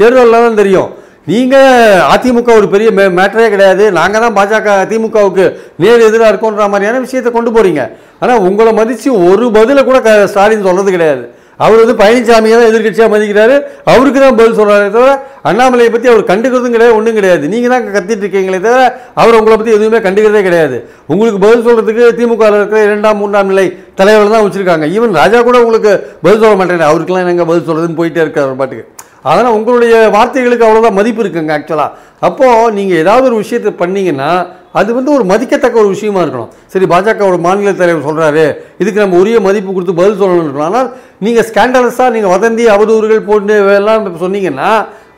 தேர்தலில் 0.00 0.44
தான் 0.46 0.60
தெரியும். 0.62 0.90
நீங்கள் 1.32 2.00
அதிமுக 2.12 2.52
ஒரு 2.60 2.68
பெரிய 2.72 2.88
மே 2.98 3.04
மேட்டரே 3.18 3.48
கிடையாது. 3.54 3.84
நாங்கள் 3.98 4.22
தான் 4.24 4.36
பாஜக 4.38 4.70
திமுகவுக்கு 4.92 5.44
நேர் 5.82 6.06
எதிராக 6.08 6.30
இருக்கோன்ற 6.32 6.66
மாதிரியான 6.72 7.02
விஷயத்தை 7.06 7.32
கொண்டு 7.36 7.52
போகிறீங்க 7.56 7.82
ஆனால் 8.22 8.42
உங்களை 8.48 8.72
மதித்து 8.80 9.12
ஒரு 9.28 9.46
பதிலை 9.58 9.82
கூட 9.90 10.00
க 10.08 10.10
ஸ்டாலின் 10.32 10.66
சொல்கிறது 10.66 10.96
கிடையாது. 10.96 11.24
அவர் 11.64 11.80
வந்து 11.82 11.94
பழனிசாமியை 12.00 12.54
தான் 12.58 12.70
எதிர்க்கட்சியாக 12.70 13.10
மதிக்கிறாரு. 13.14 13.56
அவருக்கு 13.90 14.20
தான் 14.22 14.38
பதில் 14.38 14.56
சொல்கிறாரே 14.58 14.86
தவிர 14.94 15.10
அண்ணாமலையை 15.48 15.90
பற்றி 15.94 16.08
அவர் 16.12 16.22
கண்டுக்கிறதும் 16.30 16.74
கிடையாது 16.76 16.96
ஒன்றும் 16.98 17.18
கிடையாது. 17.18 17.44
நீங்கள் 17.52 17.72
தான் 17.74 17.84
கத்திட்டு 17.96 18.24
இருக்கீங்களே 18.24 18.60
தவிர 18.66 18.80
அவர் 19.22 19.38
உங்களை 19.40 19.56
பற்றி 19.56 19.74
எதுவுமே 19.76 20.00
கண்டுக்கிறதே 20.06 20.42
கிடையாது. 20.48 20.76
உங்களுக்கு 21.12 21.40
பதில் 21.44 21.64
சொல்கிறதுக்கு 21.66 22.06
திமுக 22.18 22.48
இருக்கிற 22.60 22.80
இரண்டாம் 22.88 23.20
மூன்றாம் 23.22 23.50
நிலை 23.52 23.66
தலைவர்கள் 24.00 24.34
தான் 24.36 24.44
வச்சுருக்காங்க. 24.46 24.88
ஈவன் 24.96 25.20
ராஜா 25.22 25.40
கூட 25.48 25.58
உங்களுக்கு 25.64 25.92
பதில் 26.24 26.42
சொல்ல 26.44 26.56
மாட்டேன் 26.62 26.88
அவருக்கெல்லாம் 26.90 27.26
என்னங்க 27.26 27.46
பதில் 27.52 27.68
சொல்கிறதுன்னு 27.68 28.00
போயிட்டே 28.00 28.22
இருக்கார் 28.24 28.48
அவர் 28.48 28.60
பாட்டுக்கு. 28.62 28.86
அதனால் 29.28 29.56
உங்களுடைய 29.58 29.94
வார்த்தைகளுக்கு 30.16 30.66
அவ்வளோதான் 30.68 30.98
மதிப்பு 31.00 31.22
இருக்குங்க 31.24 31.54
ஆக்சுவலாக 31.58 31.90
அப்போது 32.28 32.74
நீங்கள் 32.78 33.00
ஏதாவது 33.04 33.28
ஒரு 33.30 33.38
விஷயத்தை 33.42 33.72
பண்ணீங்கன்னா 33.82 34.32
அது 34.80 34.90
வந்து 34.98 35.10
ஒரு 35.16 35.24
மதிக்கத்தக்க 35.32 35.82
ஒரு 35.82 35.90
விஷயமா 35.94 36.20
இருக்கணும். 36.24 36.52
சரி 36.72 36.86
பாஜகவோட 36.92 37.38
மாநில 37.46 37.72
தலைவர் 37.80 38.06
சொல்கிறாரு 38.08 38.44
இதுக்கு 38.82 39.02
நம்ம 39.02 39.18
உரிய 39.22 39.40
மதிப்பு 39.46 39.70
கொடுத்து 39.76 39.98
பதில் 40.00 40.20
சொல்லணும்னு 40.22 40.48
இருக்கணும். 40.48 40.70
ஆனால் 40.70 40.88
நீங்கள் 41.26 41.46
ஸ்கேண்டலஸாக 41.50 42.14
நீங்கள் 42.16 42.34
வதந்தி 42.36 42.66
அவதூறுகள் 42.74 43.28
போட்டு 43.30 43.56
எல்லாம் 43.80 44.10
சொன்னீங்கன்னா 44.24 44.70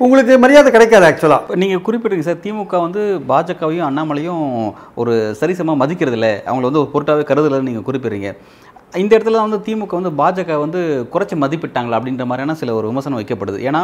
உங்களுக்கு 0.05 0.35
மரியாதை 0.43 0.69
கிடைக்காது 0.75 1.07
ஆக்சுவலாக 1.09 1.43
இப்போ 1.45 1.57
நீங்கள் 1.63 1.83
குறிப்பிட்டீங்க 1.87 2.25
சார் 2.29 2.41
திமுக 2.45 2.79
வந்து 2.87 3.03
பாஜகவையும் 3.31 3.87
அண்ணாமலையும் 3.89 4.43
ஒரு 5.01 5.13
சரிசமமாக 5.41 5.81
மதிக்கிறது 5.83 6.17
இல்லை 6.19 6.33
அவங்கள 6.49 6.67
வந்து 6.69 6.83
ஒரு 6.83 6.91
பொருட்டாகவே 6.95 7.25
கருதலைன்னு 7.29 7.69
நீங்கள் 7.71 7.87
குறிப்பிடுறீங்க. 7.89 8.31
இந்த 9.03 9.13
இடத்துல 9.17 9.41
வந்து 9.45 9.59
திமுக 9.67 9.95
வந்து 9.99 10.13
பாஜக 10.21 10.57
வந்து 10.63 10.81
குறைச்சி 11.13 11.37
மதிப்பிட்டாங்களா 11.43 11.97
அப்படின்ற 11.99 12.25
மாதிரியான 12.31 12.55
சில 12.61 12.75
ஒரு 12.79 12.87
விமர்சனம் 12.91 13.19
வைக்கப்படுது. 13.21 13.59
ஏன்னா 13.69 13.81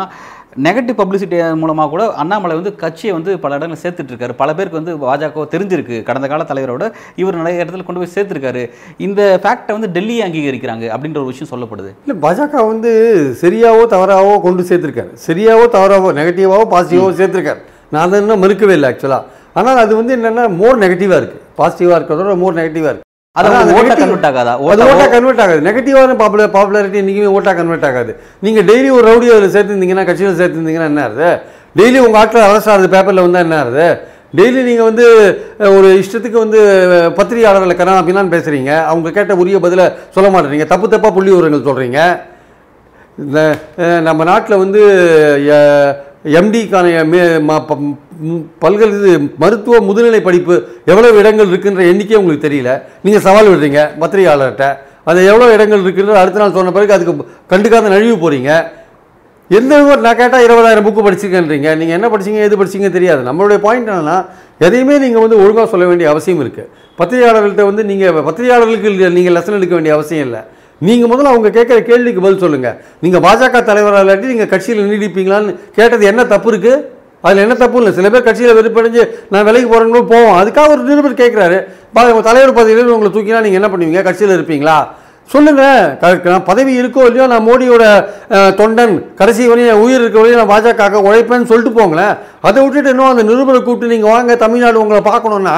நெகட்டிவ் 0.67 0.97
பப்ளிசிட்டி 1.01 1.39
மூலமாக 1.63 1.91
கூட 1.95 2.05
அண்ணாமலை 2.23 2.55
வந்து 2.61 2.73
கட்சியை 2.83 3.13
வந்து 3.19 3.33
பல 3.45 3.59
இடங்களில் 3.59 3.83
சேர்த்துட்டு 3.85 4.13
இருக்காரு. 4.13 4.35
பல 4.43 4.55
பேருக்கு 4.59 4.81
வந்து 4.81 4.95
பாஜக 5.05 5.47
தெரிஞ்சிருக்கு. 5.55 5.99
கடந்த 6.09 6.29
கால 6.33 6.47
தலைவரோட 6.53 6.87
இவர் 7.23 7.41
நிறைய 7.41 7.63
இடத்துல 7.63 7.87
கொண்டு 7.89 8.03
போய் 8.03 8.15
சேர்த்துருக்காரு. 8.17 8.65
இந்த 9.09 9.21
ஃபேக்டை 9.45 9.75
வந்து 9.79 9.91
டெல்லியை 9.99 10.25
அங்கீகரிக்கிறாங்க 10.29 10.87
அப்படின்ற 10.95 11.21
ஒரு 11.25 11.33
விஷயம் 11.33 11.53
சொல்லப்படுது. 11.55 11.93
இல்லை 12.05 12.17
பாஜக 12.27 12.65
வந்து 12.73 12.93
சரியாவோ 13.43 13.85
தவறாவோ 13.97 14.33
கொண்டு 14.47 14.69
சேர்த்துருக்காரு. 14.71 15.13
சரியாவோ 15.29 15.67
தவறாவோ 15.77 16.15
நெகட்டிவாவோ 16.21 16.65
பாசிட்டிவாவோ 16.77 17.13
சேர்த்துருக்காரு. 17.21 17.63
நான் 17.93 18.05
அதை 18.07 18.23
இன்னும் 18.25 18.43
மறுக்கவே 18.45 18.75
இல்லை 18.79 18.91
ஆக்சுவலாக 18.93 19.39
ஆனால் 19.59 19.85
அது 19.85 19.93
வந்து 20.01 20.13
என்னென்னா 20.17 20.47
மோர் 20.59 20.83
நெகட்டிவாக 20.87 21.21
இருக்குது 21.23 21.47
பாசிட்டிவாக 21.61 21.97
இருக்கிறதோட 21.99 22.35
மோர் 22.43 22.59
நெகட்டிவாக 22.59 22.91
இருக்குது 22.93 23.09
அது 23.37 23.47
அதான் 23.49 23.59
வந்து 23.59 23.73
அந்த 23.73 23.81
ஓட்டா 23.81 23.95
கன்வெர்ட் 23.99 24.27
ஆகாதா? 24.29 24.53
அது 24.73 24.87
ஓட்டா 24.93 25.05
கன்வெர்ட் 25.13 25.43
ஆகாது. 25.43 25.61
நெகட்டிவான 25.67 26.15
பாப்புலர் 26.21 26.55
பாப்புலாரிட்டி 26.55 26.99
இன்றைக்குமே 27.03 27.29
ஓட்டா 27.39 27.53
கன்வெர்ட் 27.59 27.87
ஆகாது. 27.89 28.13
நீங்கள் 28.45 28.67
டெய்லி 28.71 28.89
ஒரு 28.97 29.05
ரவுடி 29.09 29.27
அதில் 29.35 29.53
சேர்த்துருந்தீங்கன்னா 29.55 30.05
கட்சியில் 30.09 30.39
சேர்த்துருந்தீங்கன்னா 30.41 30.89
என்ன 30.93 31.03
ஆகுது? 31.05 31.29
டெய்லி 31.79 31.99
உங்கள் 32.07 32.21
ஆட்கள் 32.23 32.47
அரசு 32.49 32.69
ஆகுது 32.73 32.89
பேப்பரில் 32.95 33.25
வந்தால் 33.27 33.45
என்ன 33.47 33.59
ஆகுது? 33.63 33.87
டெய்லி 34.39 34.61
நீங்கள் 34.71 34.89
வந்து 34.91 35.05
ஒரு 35.77 35.89
இஷ்டத்துக்கு 36.03 36.39
வந்து 36.45 36.59
பத்திரிகையாளர்களை 37.19 37.77
கனா 37.79 37.95
அப்படின்னான்னு 38.01 38.35
பேசுகிறீங்க 38.37 38.73
அவங்க 38.91 39.15
கேட்ட 39.19 39.39
உரிய 39.43 39.61
பதிலை 39.67 39.87
சொல்ல 40.17 40.29
மாட்டேறீங்க. 40.35 40.67
தப்பு 40.75 40.89
தப்பாக 40.93 41.15
புள்ளி 41.19 41.33
விவரங்கள் 41.35 41.67
சொல்கிறீங்க 41.71 42.01
இந்த 43.25 43.39
நம்ம 44.09 44.21
நாட்டில் 44.33 44.63
வந்து 44.65 44.83
எம்டிக்கான 46.25 46.87
பல்கலை 48.63 48.93
இது 49.01 49.13
மருத்துவ 49.43 49.77
முதுநிலை 49.89 50.21
படிப்பு 50.27 50.55
எவ்வளவு 50.93 51.21
இடங்கள் 51.23 51.51
இருக்குன்ற 51.53 51.83
எண்ணிக்கை 51.93 52.17
உங்களுக்கு 52.21 52.47
தெரியல. 52.49 52.73
நீங்கள் 53.05 53.25
சவால் 53.27 53.51
விடுறீங்க 53.53 53.83
பத்திரிகையாளர்கிட்ட. 54.03 54.67
அது 55.11 55.19
எவ்வளோ 55.31 55.47
இடங்கள் 55.57 55.83
இருக்குன்ற 55.85 56.19
அடுத்த 56.23 56.41
நாள் 56.43 56.57
சொன்ன 56.59 56.73
பிறகு 56.77 56.95
அதுக்கு 56.97 57.15
கண்டுக்காத 57.53 57.93
நழுவி 57.95 58.17
போகிறீங்க 58.25 58.51
எந்த 59.59 59.75
ஒரு 59.93 60.01
நான் 60.07 60.19
கேட்டால் 60.19 60.45
இருபதாயிரம் 60.47 60.85
புக்கு 60.87 61.03
படிச்சிருக்கேன்றீங்க. 61.07 61.69
நீங்கள் 61.81 61.97
என்ன 61.99 62.09
படிச்சீங்க 62.13 62.41
எது 62.49 62.59
படிச்சீங்க 62.61 62.89
தெரியாது. 62.97 63.23
நம்மளுடைய 63.29 63.59
பாயிண்ட் 63.65 63.89
என்னன்னா 63.93 64.19
எதையுமே 64.67 64.97
நீங்கள் 65.05 65.25
வந்து 65.25 65.41
ஒழுங்காக 65.43 65.67
சொல்ல 65.73 65.85
வேண்டிய 65.91 66.09
அவசியம் 66.13 66.43
இருக்குது 66.45 66.69
பத்திரிகையாளர்கள்ட்ட 67.01 67.65
வந்து 67.71 67.83
நீங்கள் 67.91 68.25
பத்திரிகையாளர்களுக்கு 68.29 69.09
நீங்கள் 69.19 69.37
லெசன் 69.39 69.59
எடுக்க 69.59 69.75
வேண்டிய 69.79 69.95
அவசியம் 69.97 70.27
இல்லை. 70.29 70.43
நீங்கள் 70.89 71.11
முதல்ல 71.13 71.33
அவங்க 71.33 71.49
கேட்குற 71.57 71.79
கேள்விக்கு 71.91 72.25
பதில் 72.27 72.43
சொல்லுங்கள் 72.45 72.77
நீங்கள் 73.05 73.23
பாஜக 73.27 73.65
தலைவராக 73.71 74.03
இல்லாட்டி 74.05 74.33
நீங்கள் 74.33 74.51
கட்சியில் 74.55 74.89
நீடிப்பீங்களான்னு 74.93 75.53
கேட்டது 75.79 76.05
என்ன 76.13 76.25
தப்பு 76.33 76.51
இருக்குது 76.53 76.79
அதில் 77.27 77.43
என்ன 77.45 77.55
தப்பு 77.63 77.79
இல்லை? 77.79 77.91
சில 77.97 78.09
பேர் 78.13 78.27
கட்சியில் 78.27 78.57
வெறுப்படைஞ்சு 78.59 79.03
நான் 79.33 79.45
விலைக்கு 79.49 79.69
போகிறேன்னு 79.73 80.01
போவோம். 80.13 80.37
அதுக்காக 80.41 80.73
ஒரு 80.75 80.83
நிருபர் 80.91 81.21
கேட்குறாரு. 81.23 81.59
தலைவர் 82.29 82.59
பதவியில் 82.59 82.93
உங்களை 82.95 83.11
தூக்கினா 83.17 83.43
நீங்கள் 83.47 83.61
என்ன 83.61 83.69
பண்ணுவீங்க? 83.73 84.03
கட்சியில் 84.07 84.35
இருப்பீங்களா? 84.37 84.77
சொல்லுங்கள் 85.33 86.31
நான் 86.33 86.47
பதவி 86.49 86.73
இருக்கோ 86.81 87.03
இல்லையோ 87.09 87.27
நான் 87.33 87.47
மோடியோட 87.49 87.85
தொண்டன் 88.61 88.95
கடைசி 89.21 89.43
வரையும் 89.51 89.83
உயிர் 89.85 90.03
இருக்க 90.03 90.19
வரையும் 90.21 90.41
நான் 90.41 90.53
பாஜக 90.53 91.03
உழைப்பேன்னு 91.09 91.51
சொல்லிட்டு 91.51 91.73
போங்களேன். 91.79 92.15
அதை 92.49 92.59
விட்டுட்டு 92.63 92.93
இன்னும் 92.95 93.13
அந்த 93.13 93.25
நிருபரை 93.31 93.61
கூப்பிட்டு 93.61 93.93
நீங்கள் 93.95 94.13
வாங்க 94.15 94.37
தமிழ்நாடு 94.45 94.83
உங்களை 94.83 95.01
பார்க்கணுன்னா 95.11 95.57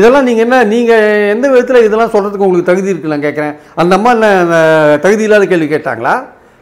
இதெல்லாம் 0.00 0.26
நீங்கள் 0.28 0.46
என்ன 0.46 0.62
நீங்கள் 0.74 1.06
எந்த 1.34 1.46
விதத்தில் 1.54 1.86
இதெல்லாம் 1.86 2.14
சொல்கிறதுக்கு 2.14 2.46
உங்களுக்கு 2.48 2.70
தகுதி 2.70 2.92
இருக்குல்ல 2.92 3.18
கேட்குறேன். 3.26 3.56
அந்த 3.82 3.92
அம்மா 3.98 4.12
என்ன 4.18 4.30
தகுதி 5.06 5.26
இல்லாத 5.28 5.46
கேள்வி 5.52 5.68
கேட்டாங்களா? 5.74 6.14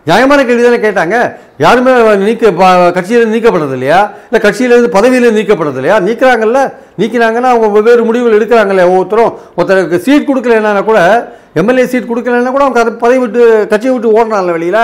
நியாயமான 0.09 0.45
கேள்வி 0.49 0.63
தானே 0.65 0.79
கேட்டாங்க. 0.85 1.17
யாருமே 1.65 1.93
நீக்க 2.27 2.51
கட்சியிலேருந்து 2.97 3.37
நீக்கப்படுறது 3.37 3.77
இல்லையா? 3.79 4.01
இல்லை 4.29 4.41
கட்சியிலேருந்து 4.45 4.95
பதவியிலேருந்து 4.97 5.41
நீக்கப்படுறது 5.41 5.81
இல்லையா? 5.81 5.99
நீக்கிறாங்கல்ல? 6.07 6.63
நீக்கினாங்கன்னா 7.01 7.51
அவங்க 7.53 7.69
வெவ்வேறு 7.77 8.07
முடிவுகள் 8.09 8.39
எடுக்கிறாங்கல்ல 8.39 8.87
ஒவ்வொருத்தரும். 8.91 9.33
ஒருத்தருக்கு 9.59 10.05
சீட் 10.07 10.29
கொடுக்கலன்னா 10.31 10.85
கூட 10.91 11.01
எம்எல்ஏ 11.61 11.85
சீட் 11.93 12.11
கொடுக்கலன்னா 12.11 12.51
கூட 12.57 12.65
அவங்க 12.67 12.81
அதை 12.83 12.93
பதவி 13.05 13.21
விட்டு 13.23 13.43
கட்சியை 13.71 13.93
விட்டு 13.95 14.17
ஓடனால 14.19 14.53
வெளியில். 14.57 14.83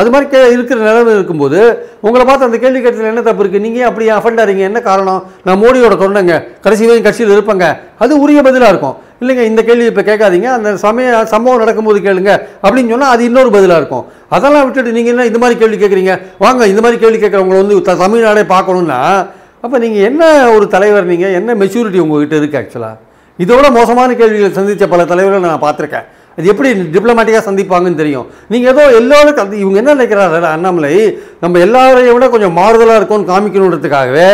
அது 0.00 0.08
மாதிரி 0.12 0.26
கே 0.30 0.40
இருக்கிற 0.52 0.78
நிலைமை 0.86 1.12
இருக்கும்போது 1.14 1.58
உங்களை 2.06 2.24
பார்த்து 2.26 2.46
அந்த 2.46 2.58
கேள்வி 2.62 2.80
கேட்டதில் 2.84 3.10
என்ன 3.10 3.22
தப்பு 3.26 3.42
இருக்குது 3.44 3.64
நீங்கள் 3.66 3.88
அப்படி 3.88 4.06
அஃபண்ட் 4.16 4.40
ஆறீங்க? 4.44 4.62
என்ன 4.70 4.80
காரணம்? 4.88 5.20
நான் 5.46 5.60
மோடியோட 5.64 5.94
தொண்டங்க. 6.02 6.36
கடைசி 6.64 6.84
வரையும் 6.86 7.06
கட்சியில் 7.08 7.34
இருப்பேங்க. 7.36 7.66
அது 8.04 8.12
உரிய 8.24 8.42
பதிலாக 8.46 8.72
இருக்கும். 8.74 8.96
இல்லைங்க 9.24 9.42
இந்த 9.42 9.62
கேள்வி 9.62 9.84
இப்போ 9.84 10.02
கேட்காதீங்க. 10.02 10.42
அந்த 10.42 10.76
சமய 10.76 11.24
சம்பவம் 11.24 11.58
நடக்கும்போது 11.58 12.00
கேளுங்க. 12.00 12.32
அப்படின்னு 12.62 12.88
சொன்னால் 12.88 13.10
அது 13.10 13.24
இன்னொரு 13.24 13.50
பதிலாக 13.50 13.80
இருக்கும். 13.80 14.04
அதெல்லாம் 14.28 14.64
விட்டுட்டு 14.64 14.92
நீங்கள் 14.92 15.12
என்ன 15.12 15.26
இந்த 15.26 15.38
மாதிரி 15.38 15.58
கேள்வி 15.60 15.78
கேட்குறீங்க? 15.84 16.20
வாங்க 16.38 16.66
இந்த 16.66 16.80
மாதிரி 16.80 17.00
கேள்வி 17.00 17.26
கேட்குறவங்களை 17.26 17.56
வந்து 17.56 17.82
த- 17.82 17.94
தமிழ்நாடே 17.94 18.40
பார்க்கணுன்னா 18.40 19.26
அப்போ 19.60 19.78
நீங்கள் 19.78 20.02
என்ன 20.02 20.52
ஒரு 20.52 20.68
தலைவர் 20.68 21.04
நீங்கள் 21.04 21.32
என்ன 21.32 21.54
மெச்சூரிட்டி 21.54 21.98
உங்ககிட்ட 21.98 22.36
இருக்குது 22.36 22.62
ஆக்சுவலாக 22.62 22.96
இதோட 23.38 23.70
மோசமான 23.70 24.14
கேள்விகள் 24.14 24.52
சந்தித்த 24.52 24.88
பல 24.88 25.04
தலைவர்களை 25.04 25.48
நான் 25.48 25.74
பார்த்துருக்கேன். 25.74 26.04
அது 26.38 26.46
எப்படி 26.46 26.72
டிப்ளமேட்டிக்காக 26.72 27.42
சந்திப்பாங்கன்னு 27.48 27.94
தெரியும். 27.94 28.26
நீங்கள் 28.48 28.72
ஏதோ 28.72 28.94
எல்லோரும் 28.94 29.52
இவங்க 29.52 29.78
என்ன 29.78 29.94
நினைக்கிறாரு 29.94 30.40
அண்ணாமலை 30.40 31.18
நம்ம 31.40 31.58
எல்லாரையும் 31.58 32.12
விட 32.12 32.28
கொஞ்சம் 32.28 32.56
மாறுதலாக 32.56 32.96
இருக்கும்னு 32.96 33.32
காமிக்கணுன்றதுக்காகவே 33.32 34.28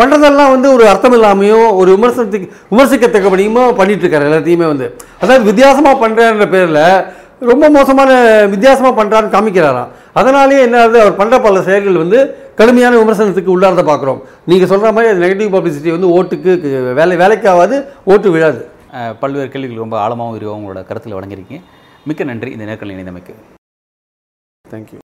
பண்ணுறதெல்லாம் 0.00 0.52
வந்து 0.54 0.68
ஒரு 0.76 0.84
அர்த்தம் 0.90 1.16
இல்லாமையும் 1.18 1.68
ஒரு 1.80 1.90
விமர்சனத்துக்கு 1.96 2.50
விமர்சிக்கத்தக்கபடியுமோ 2.72 3.64
பண்ணிட்டு 3.80 4.04
இருக்காரு 4.04 4.28
எல்லாத்தையுமே 4.28 4.68
வந்து. 4.72 4.86
அதாவது 5.22 5.48
வித்தியாசமாக 5.50 5.96
பண்ணுறேன்ற 6.04 6.46
பேரில் 6.54 6.84
ரொம்ப 7.50 7.66
மோசமான 7.74 8.10
வித்தியாசமாக 8.52 8.94
பண்ணுறான்னு 9.00 9.34
காமிக்கிறாராம். 9.34 9.90
அதனாலேயே 10.20 10.62
என்ன 10.66 10.76
ஆகுது? 10.82 10.98
அவர் 11.04 11.18
பண்ணுற 11.20 11.36
பல 11.46 11.62
செயல்கள் 11.68 12.02
வந்து 12.02 12.18
கடுமையான 12.58 12.94
விமர்சனத்துக்கு 13.02 13.54
உள்ளாரத 13.54 13.82
பார்க்குறோம். 13.90 14.20
நீங்கள் 14.50 14.70
சொல்கிற 14.72 14.88
மாதிரி 14.96 15.12
அது 15.12 15.24
நெகட்டிவ் 15.24 15.54
பப்ளிசிட்டி 15.54 15.90
வந்து 15.96 16.10
ஓட்டுக்கு 16.16 16.50
வேலை 17.00 17.16
வேலைக்காகாது 17.22 17.76
ஓட்டு 18.12 18.30
விழாது. 18.34 18.60
பல்வேறு 19.22 19.50
கேள்விகள் 19.52 19.84
ரொம்ப 19.84 19.96
ஆழமாகவும் 20.04 20.36
விரிவாகவும் 20.36 20.60
உங்களோட 20.60 20.82
கருத்தில் 20.88 21.18
வழங்கியிருக்கீங்க. 21.18 21.62
மிக்க 22.10 22.30
நன்றி. 22.32 22.50
இந்த 22.56 22.66
நேர்காணல் 22.70 22.96
இணைந்தமைக்கு. 22.96 23.36
தேங்க்யூ 24.64 24.98